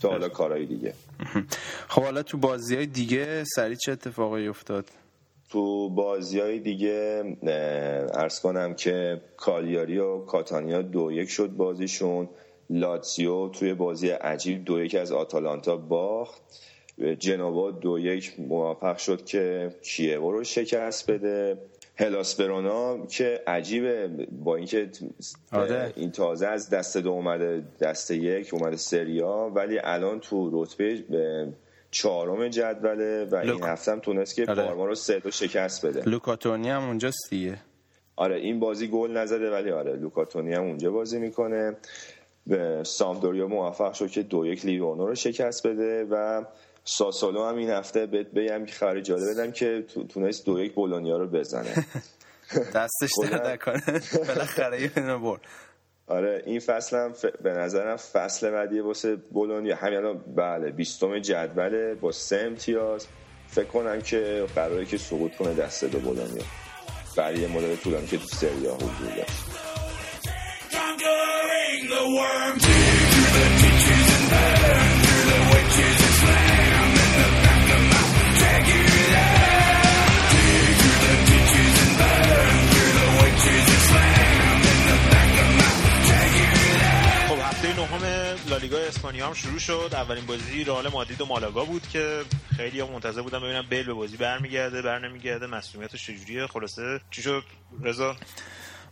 تا 0.00 0.08
حالا 0.10 0.28
کارهای 0.28 0.66
دیگه. 0.66 0.94
خب 1.92 2.02
حالا 2.02 2.22
تو 2.22 2.38
بازی 2.38 2.76
های 2.76 2.86
دیگه 2.86 3.44
سریع 3.44 3.76
چه 3.76 3.92
اتفاقی 3.92 4.48
افتاد؟ 4.48 4.90
تو 5.50 5.90
بازی 5.90 6.40
های 6.40 6.58
دیگه 6.58 7.24
ارز 8.14 8.40
کنم 8.40 8.74
که 8.74 9.20
کالیاری 9.36 9.98
و 9.98 10.18
کاتانیا 10.18 10.82
دو 10.82 11.12
یک 11.12 11.30
شد 11.30 11.48
بازیشون. 11.48 12.28
لاتسیو 12.70 13.48
توی 13.48 13.74
بازی 13.74 14.08
عجیب 14.08 14.64
دو 14.64 14.84
یک 14.84 14.94
از 14.94 15.12
آتالانتا 15.12 15.76
باخت. 15.76 16.42
جنوا 17.18 17.70
دو 17.70 17.98
یک 17.98 18.40
موفق 18.40 18.96
شد 18.96 19.24
که 19.24 19.74
کیوو 19.82 20.32
رو 20.32 20.44
شکست 20.44 21.10
بده. 21.10 21.58
هلاسپرونا 21.96 23.06
که 23.06 23.40
عجیبه 23.46 24.08
با 24.44 24.56
اینکه 24.56 24.90
آره. 25.52 25.92
این 25.96 26.10
تازه 26.10 26.46
از 26.46 26.70
دست 26.70 26.96
دو 26.96 27.10
اومده 27.10 27.64
دست 27.80 28.10
یک 28.10 28.54
اومده 28.54 28.76
سریا 28.76 29.52
ولی 29.54 29.78
الان 29.78 30.20
تو 30.20 30.62
رتبه 30.62 31.04
چهارم 31.90 32.48
جدوله 32.48 33.24
و 33.24 33.34
این 33.34 33.62
هفته 33.62 33.92
هم 33.92 34.00
تونست 34.00 34.34
که 34.34 34.46
آره. 34.50 34.70
رو 34.70 34.94
سه 34.94 35.18
دو 35.18 35.30
شکست 35.30 35.86
بده. 35.86 36.02
لوکاتونی 36.10 36.70
هم 36.70 36.84
اونجاست 36.84 37.30
دیگه. 37.30 37.58
آره 38.16 38.36
این 38.36 38.60
بازی 38.60 38.88
گل 38.88 39.16
نزده 39.16 39.50
ولی 39.50 39.70
آره 39.70 39.96
لوکاتونی 39.96 40.54
هم 40.54 40.62
اونجا 40.62 40.90
بازی 40.90 41.18
می‌کنه. 41.18 41.76
سامدوریا 42.82 43.46
موفق 43.46 43.92
شد 43.92 44.10
که 44.10 44.22
دو 44.22 44.46
یک 44.46 44.64
لیوانو 44.64 45.06
رو 45.06 45.14
شکست 45.14 45.66
بده 45.66 46.04
و 46.04 46.44
ساسولو 46.84 47.44
هم 47.44 47.56
این 47.56 47.70
هفته 47.70 48.06
بهت 48.06 48.26
بگم 48.26 48.66
که 48.66 48.72
خبر 48.72 49.00
جالب 49.00 49.30
بدم 49.30 49.52
که 49.52 49.84
تونست 50.08 50.46
دو 50.46 50.60
یک 50.60 50.74
بولونیا 50.74 51.16
رو 51.16 51.26
بزنه. 51.26 51.74
دستش 52.74 53.10
در 53.32 53.56
کنه 53.56 53.82
بالاخره 54.28 54.90
اینو 54.96 55.18
برد. 55.18 55.40
آره 56.06 56.42
این 56.46 56.60
فصل 56.60 56.96
هم 56.96 57.12
ف... 57.12 57.24
به 57.24 57.50
نظرم 57.50 57.96
فصل 57.96 58.50
بعدی 58.50 58.80
واسه 58.80 59.16
بولونیا. 59.16 59.76
همین 59.76 59.98
الان 59.98 60.18
بله 60.36 60.70
بیستم 60.70 61.18
جدوله 61.18 61.94
با 61.94 62.12
سه 62.12 62.36
امتیاز. 62.36 63.06
فکر 63.48 63.64
کنم 63.64 64.00
که 64.00 64.46
قراره 64.54 64.84
که 64.84 64.98
سقوط 64.98 65.36
کنه 65.36 65.54
دست 65.54 65.84
دو 65.84 65.98
بولونیا. 65.98 66.44
برای 67.16 67.38
یه 67.38 67.48
مدل 67.48 67.76
طولانی 67.76 68.06
که 68.06 68.18
تو 68.18 68.26
سریا 68.26 68.74
حضور 68.74 69.16
داشت. 69.16 69.43
لالیگا 88.54 88.78
اسپانیا 88.78 89.26
هم 89.26 89.34
شروع 89.34 89.58
شد. 89.58 89.90
اولین 89.92 90.26
بازی 90.26 90.64
رئال 90.64 90.88
مادرید 90.88 91.20
و 91.20 91.26
مالاگا 91.26 91.64
بود 91.64 91.88
که 91.88 92.22
خیلی 92.56 92.80
هم 92.80 92.90
منتظر 92.90 93.22
بودم 93.22 93.40
ببینم 93.40 93.66
بیل 93.70 93.86
به 93.86 93.92
بازی 93.92 94.16
برمیگرده 94.16 94.82
برنمیگرده 94.82 95.46
مسئولیتش 95.46 96.06
چجوریه. 96.06 96.46
خلاصه 96.46 97.00
چی 97.10 97.22
شد؟ 97.22 97.44
رضا؟ 97.82 98.16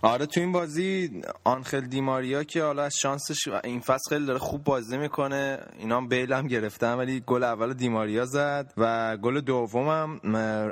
آره 0.04 0.26
تو 0.26 0.40
این 0.40 0.52
بازی 0.52 1.22
آنخل 1.44 1.80
دیماریا 1.80 2.44
که 2.44 2.62
حالا 2.62 2.82
از 2.82 2.96
شانسش 2.96 3.48
این 3.64 3.80
فصل 3.80 4.08
خیلی 4.08 4.26
داره 4.26 4.38
خوب 4.38 4.64
بازی 4.64 4.98
می‌کنه. 4.98 5.58
اینا 5.78 5.96
هم 5.96 6.08
بیل 6.08 6.32
هم 6.32 6.46
گرفتن 6.46 6.94
ولی 6.94 7.20
گل 7.26 7.42
اول 7.42 7.72
دیماریا 7.74 8.24
زد 8.24 8.72
و 8.76 9.16
گل 9.16 9.40
دومم 9.40 10.20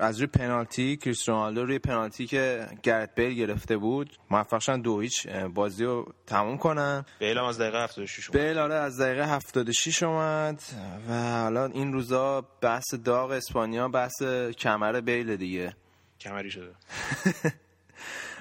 از 0.00 0.18
روی 0.18 0.26
پنالتی. 0.26 0.96
کریستیانو 0.96 1.64
روی 1.64 1.78
پنالتی 1.78 2.26
که 2.26 2.66
گرت 2.82 3.14
بیل 3.14 3.34
گرفته 3.34 3.76
بود. 3.76 4.16
موفق 4.30 4.60
شدن 4.60 4.80
دو 4.80 5.00
هیچ 5.00 5.28
بازی 5.28 5.84
رو 5.84 6.12
تموم 6.26 6.58
کنن. 6.58 7.04
بیل 7.18 7.38
هم 7.38 7.44
از 7.44 7.60
دقیقه 7.60 7.82
76 7.84 8.30
اومد. 8.30 8.42
بیل 8.42 8.58
آره 8.58 8.74
از 8.74 9.00
دقیقه 9.00 9.26
76 9.28 10.02
اومد 10.02 10.62
و 11.08 11.32
حالا 11.42 11.66
این 11.66 11.92
روزا 11.92 12.40
بحث 12.60 12.94
داغ 12.94 13.30
اسپانیا 13.30 13.88
بحث 13.88 14.22
کمر 14.58 15.00
بیل 15.00 15.36
دیگه. 15.36 15.76
کمری 16.20 16.50
شده. 16.50 16.72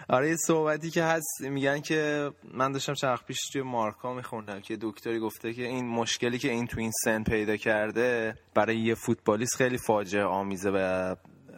آره 0.09 0.29
یه 0.29 0.35
صحبتی 0.35 0.89
که 0.89 1.03
هست 1.03 1.41
میگن 1.41 1.79
که 1.79 2.31
من 2.53 2.71
داشتم 2.71 2.93
چرخ 2.93 3.23
پیش 3.23 3.37
توی 3.53 3.61
مارکا 3.61 4.13
میخوندم 4.13 4.59
که 4.59 4.77
دکتری 4.81 5.19
گفته 5.19 5.53
که 5.53 5.67
این 5.67 5.87
مشکلی 5.87 6.39
که 6.39 6.51
این 6.51 6.67
تو 6.67 6.79
این 6.79 6.91
سن 7.03 7.23
پیدا 7.23 7.57
کرده 7.57 8.35
برای 8.53 8.77
یه 8.77 8.95
فوتبالیست 8.95 9.55
خیلی 9.55 9.77
فاجعه 9.77 10.23
آمیزه 10.23 10.69
و 10.69 11.15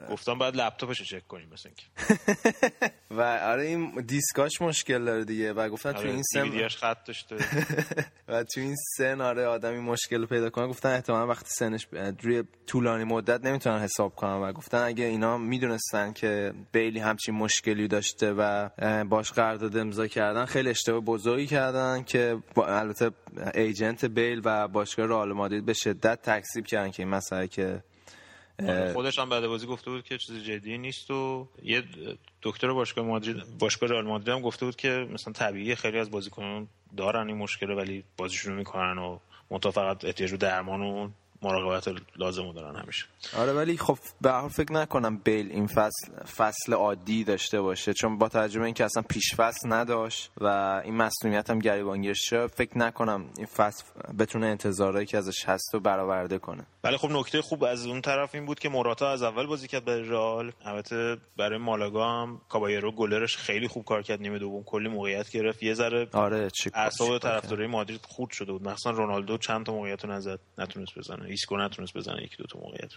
گفتم 0.09 0.37
باید 0.37 0.55
لپتاپش 0.55 0.99
رو 0.99 1.05
چک 1.05 1.27
کنیم 1.27 1.49
مثلا 1.53 1.71
و 3.17 3.21
آره 3.21 3.63
این 3.63 4.01
دیسکاش 4.01 4.61
مشکل 4.61 5.05
داره 5.05 5.25
دیگه. 5.25 5.53
و 5.53 5.69
گفتن 5.69 5.91
تو 5.91 5.97
آره 5.97 6.09
این 6.09 6.23
سن 6.23 6.67
خط 6.67 7.03
داشته. 7.03 7.35
و 8.27 8.43
تو 8.43 8.61
این 8.61 8.75
سن 8.97 9.21
آره 9.21 9.45
آدمی 9.45 9.79
مشکل 9.79 10.25
پیدا 10.25 10.49
کنه. 10.49 10.67
گفتن 10.67 10.89
احتمالا 10.93 11.27
وقتی 11.27 11.49
سنش 11.49 11.87
روی 12.21 12.43
طولانی 12.67 13.03
مدت 13.03 13.45
نمی‌تونن 13.45 13.79
حساب 13.79 14.15
کنن. 14.15 14.33
و 14.33 14.51
گفتن 14.51 14.77
اگه 14.83 15.05
اینا 15.05 15.37
می‌دونستن 15.37 16.13
که 16.13 16.53
بیلی 16.71 16.99
همچین 16.99 17.35
مشکلی 17.35 17.87
داشته 17.87 18.33
و 18.37 18.69
باش 19.03 19.31
قرارداد 19.31 19.77
امضا 19.77 20.07
کردن 20.07 20.45
خیلی 20.45 20.69
اشتباه 20.69 20.99
بزرگی 20.99 21.47
کردن 21.47 22.03
که 22.03 22.37
البته 22.55 23.11
ایجنت 23.55 24.05
بیل 24.05 24.41
و 24.43 24.67
باشگاه 24.67 25.05
رئال 25.05 25.33
مادرید 25.33 25.65
به 25.65 25.73
شدت 25.73 26.21
تکذیب 26.21 26.65
کردن 26.65 26.91
که 26.91 27.03
این 27.03 27.09
مسئله 27.09 27.47
که 27.47 27.83
خودش 28.93 29.19
هم 29.19 29.29
بعد 29.29 29.47
بازی 29.47 29.67
گفته 29.67 29.91
بود 29.91 30.03
که 30.03 30.17
چیز 30.17 30.43
جدی 30.43 30.77
نیست 30.77 31.11
و 31.11 31.47
یه 31.63 31.83
دکتر 32.41 32.73
باشگاه 32.73 33.05
مادرید 33.05 33.57
باشگاه 33.59 33.89
رئال 33.89 34.07
مادرید 34.07 34.29
هم 34.29 34.41
گفته 34.41 34.65
بود 34.65 34.75
که 34.75 35.07
مثلا 35.11 35.33
طبیعی 35.33 35.75
خیلی 35.75 35.99
از 35.99 36.11
بازیکنان 36.11 36.67
دارن 36.97 37.27
این 37.27 37.37
مشکل 37.37 37.69
ولی 37.69 38.03
بازیشون 38.17 38.53
می‌کنن 38.53 38.97
و 38.97 39.19
منتها 39.51 39.71
فقط 39.71 40.05
احتیاج 40.05 40.31
به 40.31 40.37
درمان 40.37 40.81
و 40.81 41.09
مراقبت 41.41 41.95
لازم 42.15 42.51
دارن 42.51 42.75
همیشه. 42.75 43.05
آره 43.37 43.53
ولی 43.53 43.77
خب 43.77 43.97
به 44.21 44.31
هر 44.31 44.47
فکر 44.47 44.73
نکنم 44.73 45.17
بیل 45.17 45.51
این 45.51 45.67
فصل 45.67 46.23
فصل 46.35 46.73
عادی 46.73 47.23
داشته 47.23 47.61
باشه 47.61 47.93
چون 47.93 48.17
با 48.17 48.29
ترجمه 48.29 48.65
اینکه 48.65 48.85
اصلا 48.85 49.03
پیش 49.09 49.35
فصل 49.35 49.73
نداشت 49.73 50.31
و 50.37 50.45
این 50.85 50.95
مسئولیت 50.95 51.49
هم 51.49 51.59
گریبانگیرش 51.59 52.33
فکر 52.33 52.77
نکنم 52.77 53.25
این 53.37 53.45
فصل 53.45 53.83
بتونه 54.19 54.47
انتظارهایی 54.47 55.05
که 55.05 55.17
ازش 55.17 55.45
هست 55.45 55.73
رو 55.73 55.79
برآورده 55.79 56.39
کنه. 56.39 56.65
ولی 56.83 56.97
خب 56.97 57.11
نکته 57.11 57.41
خوب 57.41 57.63
از 57.63 57.85
اون 57.85 58.01
طرف 58.01 58.35
این 58.35 58.45
بود 58.45 58.59
که 58.59 58.69
موراتا 58.69 59.09
از 59.09 59.23
اول 59.23 59.45
بازی 59.45 59.67
کرد 59.67 59.85
برای 59.85 60.03
رئال. 60.09 60.51
البته 60.65 61.17
برای 61.37 61.57
مالاگا 61.57 62.09
هم 62.09 62.41
کابایرو 62.49 62.91
گلرش 62.91 63.37
خیلی 63.37 63.67
خوب 63.67 63.85
کار 63.85 64.01
کرد 64.01 64.21
نیمه 64.21 64.39
دوم. 64.39 64.63
کلی 64.63 64.89
موقعیت 64.89 65.29
گرفت. 65.29 65.63
یه 65.63 65.73
ذره 65.73 66.07
آره 66.13 66.47
اعصاب 66.73 67.17
طرفدارای 67.17 67.67
مادرید 67.67 68.05
خورد 68.09 68.31
شده 68.31 68.51
بود. 68.51 68.67
مثلا 68.67 68.91
رونالدو 68.91 69.37
چند 69.37 69.65
تا 69.65 69.73
موقعیت 69.73 70.05
نزد 70.05 70.39
نتونست 70.57 70.97
بزنه. 70.97 71.25
ایسکو 71.25 71.57
نتونست 71.57 71.97
بزنه 71.97 72.23
یک 72.23 72.37
دو 72.37 72.43
تا 72.43 72.59
موقعیت. 72.59 72.91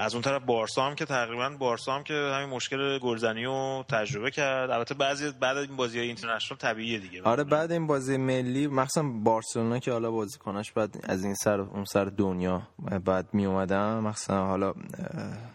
از 0.00 0.14
اون 0.14 0.22
طرف 0.22 0.42
بارسا 0.42 0.82
هم 0.82 0.94
که 0.94 1.04
تقریبا 1.04 1.50
بارسا 1.58 1.92
هم 1.92 2.02
که 2.02 2.14
همین 2.14 2.48
مشکل 2.48 2.98
گلزنی 2.98 3.44
رو 3.44 3.84
تجربه 3.88 4.30
کرد. 4.30 4.70
البته 4.70 4.94
بعضی 4.94 5.30
بعد 5.40 5.56
این 5.56 5.76
بازی 5.76 5.98
های 5.98 6.06
international 6.06 6.58
طبیعیه 6.58 6.98
دیگه. 6.98 7.22
آره 7.22 7.44
بعد 7.44 7.72
این 7.72 7.86
بازی 7.86 8.16
ملی 8.16 8.66
مخصوصا 8.66 9.02
بارسلونا 9.02 9.78
که 9.78 9.92
حالا 9.92 10.10
بازیکناش 10.10 10.72
بعد 10.72 10.96
از 11.02 11.24
این 11.24 11.34
سر 11.34 11.60
اون 11.60 11.84
سر 11.84 12.04
دنیا 12.04 12.62
بعد 13.04 13.13
می 13.32 13.46
اومدن 13.46 13.98
مخصوصا 13.98 14.46
حالا 14.46 14.74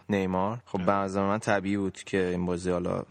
نیمار. 0.08 0.58
خب 0.66 0.84
بعضی 0.84 1.20
من 1.20 1.38
طبیعی 1.38 1.76
بود 1.76 1.98
که 1.98 2.26
این 2.26 2.46
بازی 2.46 2.70
حالا 2.70 3.02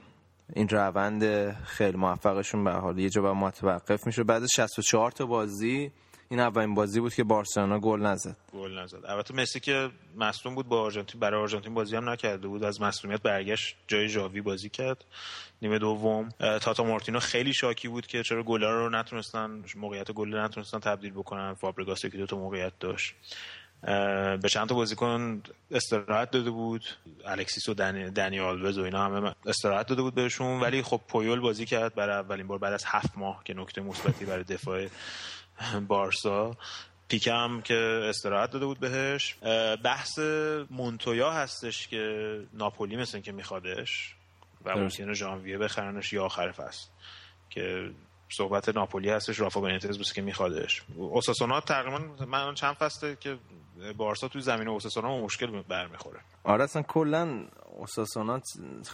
این 0.53 0.69
روند 0.69 1.53
خیلی 1.63 1.97
موفقشون 1.97 2.63
به 2.63 2.71
حال 2.71 2.99
یه 2.99 3.09
جا 3.09 3.21
با 3.21 3.33
متوقف 3.33 4.07
میشه 4.07 4.23
بعد 4.23 4.45
64 4.45 5.11
تا 5.11 5.25
بازی 5.25 5.91
این 6.31 6.39
اولین 6.39 6.75
بازی 6.75 6.99
بود 6.99 7.13
که 7.13 7.23
بارسلونا 7.23 7.79
گل 7.79 8.01
نزد. 8.01 8.35
گل 8.53 8.79
نزد. 8.79 9.05
البته 9.05 9.33
مسی 9.33 9.59
که 9.59 9.89
مصدوم 10.17 10.55
بود 10.55 10.67
با 10.67 10.81
آرژانتین 10.81 11.19
برای 11.19 11.41
آرژانتین 11.41 11.73
بازی 11.73 11.95
هم 11.95 12.09
نکرده 12.09 12.47
بود. 12.47 12.63
از 12.63 12.81
مصدومیت 12.81 13.21
برگشت 13.21 13.75
جای 13.87 14.09
ژاوی 14.09 14.41
بازی 14.41 14.69
کرد. 14.69 15.05
نیمه 15.61 15.79
دوم 15.79 16.29
تاتا 16.61 16.83
مارتینو 16.83 17.19
خیلی 17.19 17.53
شاکی 17.53 17.87
بود 17.87 18.07
که 18.07 18.23
چرا 18.23 18.43
گلا 18.43 18.71
رو 18.71 18.89
نتونستن 18.89 19.63
موقعیت 19.75 20.11
گل 20.11 20.35
نتونستن 20.35 20.79
تبدیل 20.79 21.11
بکنن. 21.11 21.53
فابرگاس 21.53 22.01
که 22.01 22.17
دو 22.17 22.25
تا 22.25 22.37
موقعیت 22.37 22.73
داشت. 22.79 23.15
به 23.81 24.49
چند 24.49 24.69
تا 24.69 24.75
بازیکن 24.75 25.43
استراحت 25.71 26.31
داده 26.31 26.49
بود. 26.49 26.85
الکسیس 27.25 27.69
و 27.69 27.73
دنی, 27.73 28.09
دنی 28.09 28.39
آلوز 28.39 28.77
و 28.77 28.83
اینا 28.83 29.05
همه 29.05 29.35
استراحت 29.45 29.87
داده 29.87 30.01
بود 30.01 30.15
بهشون. 30.15 30.59
ولی 30.59 30.81
خب 30.81 31.01
پویول 31.07 31.39
بازی 31.39 31.65
کرد 31.65 31.95
برای 31.95 32.15
اولین 32.15 32.47
بار 32.47 32.57
بعد 32.57 32.73
از 32.73 32.83
هفت 32.87 33.17
ماه 33.17 33.43
که 33.43 33.53
نکته 33.53 33.81
مثبتی 33.81 34.25
برای 34.25 34.43
دفاع 34.43 34.87
بارسا. 35.87 36.57
پیکم 37.07 37.61
که 37.61 38.01
استراحت 38.09 38.51
داده 38.51 38.65
بود 38.65 38.79
بهش. 38.79 39.35
بحث 39.83 40.19
مونتویا 40.69 41.31
هستش 41.31 41.87
که 41.87 42.43
ناپولی 42.53 42.97
مثل 42.97 43.19
که 43.19 43.31
میخوادش 43.31 44.15
و 44.65 44.77
ممکنه 44.77 45.13
ژانویه 45.13 45.57
بخرنش 45.57 46.13
یا 46.13 46.25
آخر 46.25 46.51
فصل. 46.51 46.87
که 47.49 47.91
صحبت 48.29 48.69
ناپولی 48.69 49.09
هستش 49.09 49.39
رافا 49.39 49.61
بنیتز 49.61 49.97
بود 49.97 50.11
که 50.11 50.21
میخوادش. 50.21 50.81
اوساسونا 50.95 51.61
تقریبا 51.61 52.25
من 52.25 52.53
چند 52.53 52.75
فصله 52.75 53.17
که 53.19 53.37
بارسا 53.97 54.27
توی 54.27 54.41
زمین 54.41 54.67
اوساسونا 54.67 55.17
مشکل 55.17 55.61
برمیخوره. 55.61 56.19
آره 56.43 56.63
اصلا 56.63 56.81
کلا 56.81 57.47
اوساسونا 57.77 58.41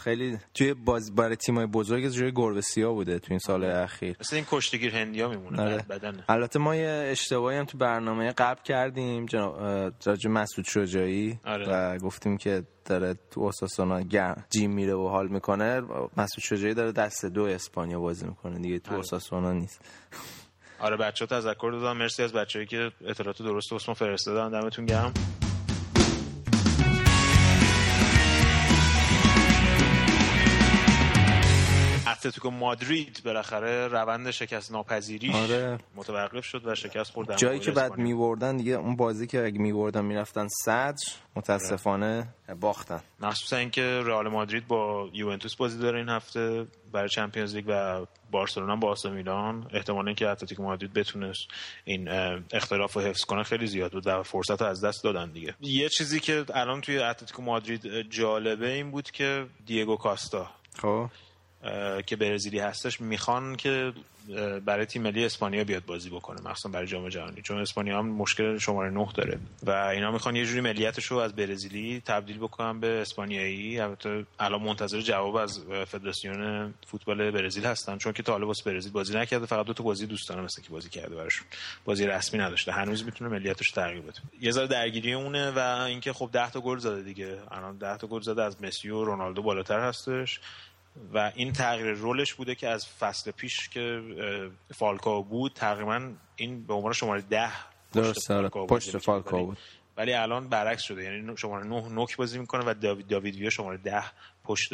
خیلی 0.04 0.38
توی 0.54 0.74
باز 0.74 1.15
برای 1.15 1.36
تیمای 1.36 1.65
بزرگ 1.65 2.10
جوری 2.10 2.32
گربه 2.32 2.62
سیاه 2.62 2.93
بوده 2.93 3.19
تو 3.19 3.28
این 3.30 3.39
سال 3.39 3.63
اخیر. 3.63 4.17
مثل 4.19 4.36
این 4.36 4.45
کشتگیر 4.50 4.95
هندیا 4.95 5.30
میمونه 5.30 5.62
آره. 5.62 5.78
بدن 5.78 6.24
البته 6.30 6.60
ما 6.60 6.76
یه 6.76 7.08
اشتباهی 7.12 7.58
هم 7.58 7.65
تو 7.65 7.78
برنامه 7.78 8.32
قبل 8.32 8.62
کردیم 8.62 9.26
جناب 9.26 9.60
راجع 10.06 10.30
مسعود 10.30 10.65
شجاعی 10.65 11.39
آره. 11.45 11.65
و 11.69 11.98
گفتیم 11.98 12.38
که 12.38 12.63
داره 12.86 13.15
تو 13.32 13.41
اوساسونا 13.41 14.02
جیم 14.50 14.71
میره 14.71 14.93
و 14.93 15.08
حال 15.08 15.28
می‌کنه. 15.28 15.82
مسعود 16.17 16.39
شجاعی 16.39 16.74
داره 16.74 16.91
دست 16.91 17.26
دو 17.26 17.43
اسپانیا 17.43 18.00
بازی 18.00 18.26
می‌کنه 18.26 18.60
دیگه 18.60 18.80
تو 18.80 18.95
اوساسونا 18.95 19.52
نیست. 19.52 19.82
آره 20.86 20.98
بچه 20.98 21.26
ها 21.26 21.39
تذکر 21.39 21.71
دادم. 21.71 21.98
مرسی 21.98 22.24
از 22.24 22.34
بچه‌ای 22.34 22.65
که 22.65 22.91
اطلاعات 23.06 23.41
درست 23.41 23.71
واسه 23.71 23.86
ما 23.88 23.93
فرستادن. 23.93 24.62
دمتون 24.62 24.86
گرم. 24.86 25.13
اتلتیکو 32.15 32.49
مادرید 32.49 33.21
بالاخره 33.25 33.88
روند 33.88 34.32
شکست 34.32 34.71
ناپذیریش 34.71 35.36
آره. 35.36 35.78
متوقف 35.95 36.45
شد 36.45 36.67
و 36.67 36.75
شکست 36.75 37.12
خورد 37.12 37.38
جایی 37.38 37.60
که 37.60 37.71
بعد 37.71 37.97
میوردن 37.97 38.58
دیگه 38.58 38.73
اون 38.73 38.95
بازی 38.95 39.28
که 39.28 39.45
اگه 39.45 39.60
میوردن 39.60 40.06
می‌رفتن 40.06 40.47
صدر 40.47 41.04
متاسفانه 41.36 42.28
باختن. 42.60 42.99
مخصوصا 43.19 43.58
اینکه 43.58 43.82
رئال 43.82 44.28
مادرید 44.28 44.67
با 44.67 45.10
یوونتوس 45.13 45.56
بازی 45.56 45.80
داره 45.80 45.99
این 45.99 46.10
هفته 46.10 46.67
برای 46.91 47.10
چمپیونز 47.10 47.56
لیگ 47.56 47.65
و 47.67 48.06
بارسلونا 48.32 48.75
با 48.75 48.91
آسا 48.91 49.10
میلان. 49.10 49.67
احتمال 49.73 50.08
اینکه 50.08 50.28
اتلتیکو 50.28 50.63
مادرید 50.63 50.93
بتونه 50.93 51.32
این 51.84 52.10
اختلاف 52.54 52.93
رو 52.93 53.01
حفظ 53.01 53.21
کنه 53.21 53.43
خیلی 53.43 53.67
زیاد 53.67 53.91
بود 53.91 54.08
و 54.08 54.23
فرصت 54.23 54.62
رو 54.62 54.67
از 54.67 54.84
دست 54.84 55.04
دادن 55.04 55.32
دیگه. 55.32 55.56
یه 55.62 55.89
چیزی 55.89 56.19
که 56.19 56.45
الان 56.54 56.82
توی 56.82 56.99
اتلتیکو 56.99 57.41
مادرید 57.41 58.10
جالبه 58.10 58.71
این 58.71 58.91
بود 58.91 59.12
که 59.12 59.45
دیگو 59.65 59.95
کاستا. 59.95 60.47
خب. 60.82 61.10
که 62.06 62.15
برزیلی 62.15 62.60
هستش 62.60 63.01
می‌خوان 63.01 63.56
که 63.56 63.93
برای 64.65 64.86
تیم 64.86 65.01
ملی 65.01 65.25
اسپانیا 65.25 65.63
بیاد 65.63 65.86
بازی 65.86 66.10
بکنه 66.10 66.41
مخصوصا 66.41 66.69
برای 66.69 66.88
جام 66.88 67.10
جهانی. 67.10 67.41
چون 67.41 67.60
اسپانیا 67.62 67.99
هم 67.99 68.08
مشکل 68.08 68.58
شماره 68.58 68.89
9 68.89 69.08
داره 69.13 69.39
و 69.63 69.71
اینا 69.71 70.12
می‌خوان 70.12 70.36
یه 70.36 70.45
جوری 70.45 70.62
ملیتش 70.62 71.06
رو 71.06 71.17
از 71.17 71.36
برزیلی 71.36 72.01
تبدیل 72.06 72.38
بکنن 72.38 72.80
به 72.80 72.88
اسپانیایی. 72.88 73.80
البته 73.80 74.25
الان 74.39 74.62
منتظر 74.62 75.01
جواب 75.01 75.36
از 75.36 75.63
فدراسیون 75.88 76.73
فوتبال 76.88 77.32
برزیل 77.32 77.65
هستن 77.65 77.97
چون 77.97 78.13
که 78.13 78.23
تا 78.23 78.32
حالا 78.32 78.51
برزیل 78.65 78.91
بازی 78.91 79.17
نکرده 79.17 79.45
فقط 79.45 79.65
دو 79.65 79.73
تا 79.73 79.84
بازی 79.84 80.06
دوستانه 80.06 80.41
مثل 80.41 80.62
که 80.62 80.69
بازی 80.69 80.89
کرده 80.89 81.15
براشون. 81.15 81.47
بازی 81.86 82.08
رسمی 82.08 82.39
نداشته 82.39 82.71
هنوز 82.71 83.06
می‌تونه 83.06 83.30
ملیتش 83.30 83.71
تغییر 83.71 84.01
بده. 84.01 84.19
یه 84.41 84.51
ذره 84.51 84.67
درگیری 84.67 85.13
اونه 85.13 85.51
و 85.51 85.60
اینکه 85.60 86.13
خب 86.13 86.30
10 86.34 86.49
تا 86.49 86.62
گل 86.62 86.78
زده 86.78 87.01
دیگه. 87.01 87.38
الان 87.51 87.78
10 87.78 87.97
تا 87.97 88.08
گل 88.08 88.21
زده 88.21 88.43
از 88.43 88.62
مسی 88.62 88.89
و 88.89 89.04
رونالدو 89.04 89.41
بالاتر 89.41 89.80
هستش. 89.80 90.39
و 91.14 91.32
این 91.36 91.54
تغییر 91.54 91.91
رولش 91.91 92.34
بوده 92.34 92.56
که 92.56 92.68
از 92.70 92.88
فصل 92.88 93.32
پیش 93.32 93.70
که 93.70 94.02
فالکاو 94.76 95.24
بود 95.24 95.52
تقریبا 95.54 96.12
این 96.36 96.64
به 96.64 96.74
عنوان 96.74 96.93
شماره 96.93 97.22
ده 97.22 97.52
درست 97.93 98.32
پشت 98.68 98.98
فالکاو 98.98 99.46
بود. 99.46 99.58
ولی 99.98 100.14
الان 100.14 100.48
برعکس 100.50 100.82
شده 100.82 101.04
یعنی 101.04 101.38
شماره 101.38 101.66
نه 101.66 101.89
نوک 101.89 102.18
بازی 102.18 102.39
می‌کنه 102.39 102.64
و 102.66 102.74
داوید 102.74 103.08
داوید 103.08 103.36
ویا 103.36 103.50
شماره 103.50 103.78
ده 103.78 104.04
پشت 104.43 104.70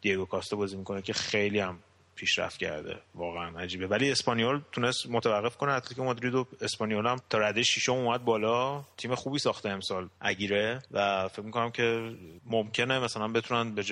دیگو 0.00 0.24
کاستا 0.24 0.56
بازی 0.56 0.76
می‌کنه 0.76 1.02
که 1.02 1.12
خیلی 1.12 1.58
هم 1.58 1.78
پیشرفت 2.14 2.56
کرده. 2.56 2.98
واقعا 3.14 3.58
عجیبه. 3.58 3.86
ولی 3.86 4.10
اسپانیول 4.10 4.60
تونست 4.72 5.06
متوقف 5.10 5.56
کنه. 5.56 5.72
اتلتیکو 5.72 6.04
مادرید 6.04 6.34
و 6.34 6.46
اسپانیول 6.60 7.06
هم 7.06 7.16
تا 7.30 7.38
رده 7.38 7.62
ششم 7.62 7.92
اومد 7.92 8.24
بالا. 8.24 8.84
تیم 8.96 9.14
خوبی 9.14 9.38
ساخته 9.38 9.68
امسال. 9.68 10.08
اگیره. 10.20 10.82
و 10.90 11.28
فکر 11.28 11.42
می‌کنم 11.42 11.70
که 11.70 12.14
ممکنه 12.46 12.98
مثلا 12.98 13.28
بتونن 13.28 13.74
به 13.74 13.82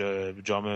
جام 0.44 0.66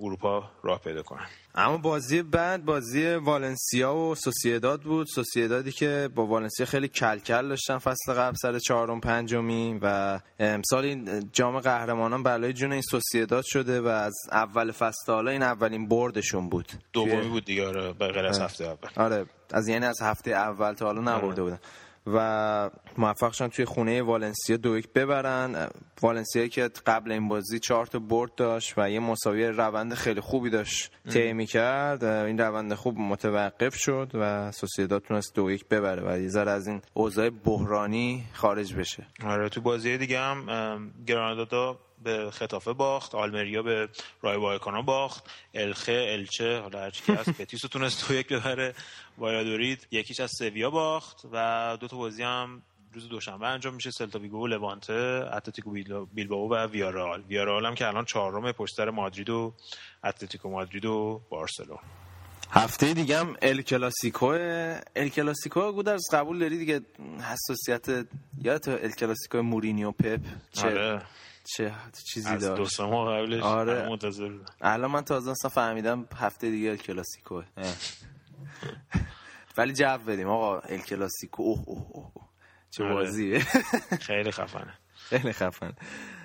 اروپا 0.00 0.50
راه 0.62 0.80
پیدا 0.80 1.02
کنن. 1.02 1.26
اما 1.54 1.76
بازی 1.76 2.22
بعد 2.22 2.64
بازی 2.64 3.14
والنسیا 3.14 3.94
و 3.94 4.14
سوسیداد 4.14 4.82
بود. 4.82 5.06
سوسیدادی 5.06 5.72
که 5.72 6.08
با 6.14 6.26
والنسیا 6.26 6.66
خیلی 6.66 6.88
کلکل 6.88 7.48
داشتن 7.48 7.78
فصل 7.78 8.12
قبل 8.12 8.36
سر 8.36 8.58
چهارم 8.58 9.00
پنجمی 9.00 9.78
و 9.82 10.20
امسال 10.38 10.84
این 10.84 11.30
جام 11.32 11.60
قهرمانان 11.60 12.22
بلای 12.22 12.52
جون 12.52 12.72
این 12.72 12.82
سوسیداد 12.82 13.44
شده 13.46 13.80
و 13.80 13.86
از 13.86 14.14
اول 14.32 14.72
فصل 14.72 15.12
حالا 15.12 15.30
این 15.30 15.42
اولین 15.42 15.88
بردشون 15.88 16.48
بود. 16.48 16.72
دومی 16.94 17.28
بود 17.28 17.44
دیگه 17.44 17.66
آره 17.66 17.92
به 17.92 18.08
غیر 18.08 18.26
از 18.26 18.40
هفته 18.40 18.64
اول. 18.64 18.88
آره 18.96 19.26
از 19.52 19.68
یعنی 19.68 19.86
از 19.86 20.02
هفته 20.02 20.30
اول 20.30 20.72
تا 20.72 20.86
حالا 20.86 21.00
نبرده 21.16 21.42
بودن. 21.42 21.58
و 22.06 22.70
موفق 22.98 23.32
شدن 23.32 23.48
توی 23.48 23.64
خونه 23.64 24.02
والنسیا 24.02 24.56
دو 24.56 24.78
یک 24.78 24.92
ببرن. 24.92 25.68
والنسیا 26.02 26.46
که 26.46 26.70
قبل 26.86 27.12
این 27.12 27.28
بازی 27.28 27.58
چهار 27.58 27.86
تا 27.86 27.98
برد 27.98 28.34
داشت 28.34 28.74
و 28.76 28.90
یه 28.90 29.00
مساوی 29.00 29.46
روند 29.46 29.94
خیلی 29.94 30.20
خوبی 30.20 30.50
داشت 30.50 30.92
طی 31.10 31.46
کرد 31.46 32.04
این 32.04 32.38
روند 32.38 32.74
خوب 32.74 32.98
متوقف 32.98 33.74
شد 33.76 34.10
و 34.14 34.52
سوسییداد 34.52 35.02
تونست 35.02 35.34
دو 35.34 35.50
یک 35.50 35.68
ببره 35.68 36.02
و 36.06 36.20
یه 36.20 36.28
ذره 36.28 36.50
از 36.50 36.68
این 36.68 36.82
اوضاع 36.94 37.30
بحرانی 37.30 38.24
خارج 38.32 38.74
بشه. 38.74 39.06
آره 39.26 39.48
تو 39.48 39.60
بازی 39.60 39.98
دیگه 39.98 40.20
هم 40.20 40.92
گرانادا 41.06 41.78
به 42.04 42.30
خطافه 42.30 42.72
باخت 42.72 43.14
آلمریا 43.14 43.62
به 43.62 43.88
رای 44.22 44.36
وایکانا 44.36 44.82
باخت 44.82 45.30
الخه 45.54 46.06
الچه 46.08 46.60
حالا 46.60 46.80
هر 46.80 46.90
چی 46.90 47.12
هست 47.12 47.28
بتیس 47.40 47.60
تونست 47.60 48.08
دو 48.08 48.14
یک 48.14 48.28
ببره 48.28 48.74
وایادولید 49.18 49.86
یکیش 49.90 50.20
از 50.20 50.30
سویا 50.38 50.70
باخت 50.70 51.22
و 51.32 51.76
دو 51.80 51.88
تا 51.88 51.96
بازی 51.96 52.22
هم 52.22 52.62
روز 52.94 53.08
دوشنبه 53.08 53.46
انجام 53.46 53.74
میشه 53.74 53.90
سلتا 53.90 54.18
ویگو 54.18 54.44
و 54.44 54.46
لوانته 54.46 55.28
اتلتیکو 55.32 55.70
بیلبائو 56.14 56.48
و 56.48 56.66
ویارال 56.66 57.22
ویارال 57.28 57.66
هم 57.66 57.74
که 57.74 57.86
الان 57.86 58.04
چهارم 58.04 58.52
پشت 58.52 58.74
سر 58.76 58.90
مادرید 58.90 59.30
و 59.30 59.54
اتلتیکو 60.04 60.50
مادرید 60.50 60.84
و 60.84 61.20
بارسلونا 61.30 61.78
هفته 62.50 62.94
دیگه 62.94 63.18
هم 63.18 63.36
ال 63.42 63.62
کلاسیکو 63.62 64.26
ال 64.96 65.08
کلاسیکو 65.08 65.72
گودرز 65.72 66.02
قبول 66.12 66.38
داری 66.38 66.58
دیگه؟ 66.58 66.80
حساسیت 67.32 68.06
یا 68.42 68.58
تو 68.58 68.70
ال 68.70 68.90
کلاسیکو 68.90 69.42
مورینیو 69.42 69.92
پپ 69.92 70.20
چه 70.52 70.66
آره. 70.66 71.02
چه 71.44 71.74
چیزی 72.12 72.28
از 72.28 72.42
داشت 72.42 72.56
دو 72.56 72.66
سه 72.66 72.84
ماه 72.84 73.18
قبلش 73.18 73.42
آره. 73.42 73.88
منتظر 73.88 74.28
بودم 74.28 74.44
الان 74.60 74.90
من 74.90 75.02
تازه 75.04 75.30
اصلا 75.30 75.50
فهمیدم 75.50 76.08
هفته 76.16 76.50
دیگه 76.50 76.70
ال 76.70 76.76
کلاسیکو 76.76 77.42
ولی 79.56 79.72
جو 79.72 79.98
بدیم 80.06 80.28
آقا 80.28 80.58
ال 80.58 80.78
کلاسیکو. 80.78 81.42
اوه 81.42 81.62
اوه 81.66 81.86
اوه 81.90 82.12
چه 82.70 82.84
آره. 82.84 82.94
بازیه. 82.94 83.38
خیلی 84.00 84.30
خفنه. 84.30 84.74
خیلی 84.96 85.32
خفن 85.32 85.72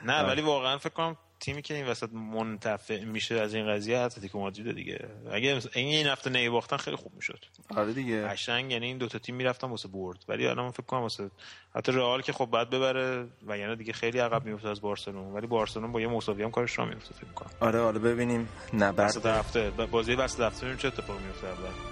نه 0.03 0.23
ولی 0.23 0.41
واقعا 0.41 0.77
فکر 0.77 0.93
کنم 0.93 1.17
تیمی 1.39 1.61
که 1.61 1.73
این 1.73 1.87
وسط 1.87 2.09
منتفع 2.13 3.03
میشه 3.03 3.35
از 3.35 3.53
این 3.53 3.67
قضیه 3.67 3.97
اتلتیکو 3.97 4.39
مادرید 4.39 4.75
دیگه. 4.75 5.07
اگه 5.31 5.61
این 5.75 6.07
هفته 6.07 6.29
نمیباختن 6.29 6.77
خیلی 6.77 6.97
خوب 6.97 7.11
می‌شد. 7.15 7.45
آره 7.75 7.93
دیگه. 7.93 8.21
قشنگ 8.23 8.71
یعنی 8.71 8.85
این 8.85 8.97
دو 8.97 9.07
تا 9.07 9.19
تیم 9.19 9.35
می‌رفتن 9.35 9.67
واسه 9.67 9.87
برد. 9.87 10.25
ولی 10.27 10.47
الان 10.47 10.65
من 10.65 10.71
فکر 10.71 10.83
کنم 10.83 11.01
واسه 11.01 11.29
حتی 11.75 11.91
رئال 11.91 12.21
که 12.21 12.33
خب 12.33 12.45
بعد 12.45 12.69
ببره 12.69 13.27
و 13.47 13.57
یعنی 13.57 13.75
دیگه 13.75 13.93
خیلی 13.93 14.19
عقب 14.19 14.45
میفته 14.45 14.69
از 14.69 14.81
بارسلون 14.81 15.33
ولی 15.33 15.47
بارسلون 15.47 15.91
با 15.91 16.01
یه 16.01 16.07
مساوی 16.07 16.43
هم 16.43 16.51
کارش 16.51 16.79
را 16.79 16.85
میفته 16.85 17.13
فکر 17.13 17.31
کنم 17.31 17.49
آره 17.59 17.79
آره 17.79 17.99
ببینیم. 17.99 18.49
وسط 18.73 19.25
هفته. 19.25 19.69
بازی 19.69 20.13
وسط 20.15 20.39
هفته 20.39 20.75
چه 20.77 20.87
اتفاقی 20.87 21.23
میفته 21.23 21.47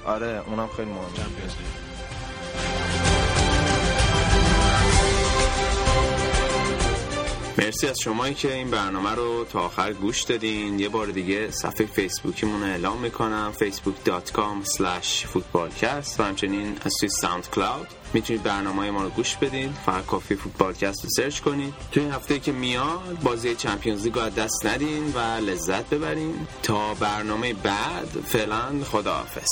آره 0.06 0.43
اونم 0.48 0.68
خیلی 0.68 0.91
مهمه. 0.91 1.87
مرسی 7.58 7.88
از 7.88 7.99
شمایی 7.99 8.34
که 8.34 8.53
این 8.53 8.72
برنامه 8.72 9.12
رو 9.12 9.45
تا 9.45 9.60
آخر 9.60 9.93
گوش 9.93 10.22
دادین. 10.22 10.80
یه 10.80 10.89
بار 10.89 11.08
دیگه 11.08 11.51
صفحه 11.51 11.86
فیسبوکیمون 11.86 12.62
رو 12.62 12.68
اعلام 12.68 12.97
می‌کنم 12.97 13.53
facebook.com 13.60 14.68
slash 14.68 15.26
footballcast 15.34 16.20
و 16.20 16.24
همچنین 16.24 16.78
از 16.86 16.93
توی 16.99 17.10
SoundCloud 17.10 17.88
می‌تونید 18.14 18.43
برنامه 18.43 18.91
ما 18.91 19.03
رو 19.03 19.10
گوش 19.10 19.36
بدین. 19.36 19.74
فقط 19.86 20.05
کافی 20.05 20.36
footballcast 20.36 21.04
رو 21.03 21.10
سرچ 21.10 21.39
کنید. 21.39 21.74
توی 21.91 22.03
این 22.03 22.12
هفته 22.12 22.39
که 22.39 22.51
میاد 22.51 23.18
بازی 23.24 23.55
Champions 23.56 24.04
League 24.04 24.16
رو 24.16 24.30
دست 24.30 24.66
ندین 24.66 25.14
و 25.16 25.20
لذت 25.20 25.89
ببرین. 25.89 26.47
تا 26.64 26.93
برنامه 26.93 27.53
بعد 27.53 28.10
فعلا 28.28 28.84
خداحافظ. 28.91 29.47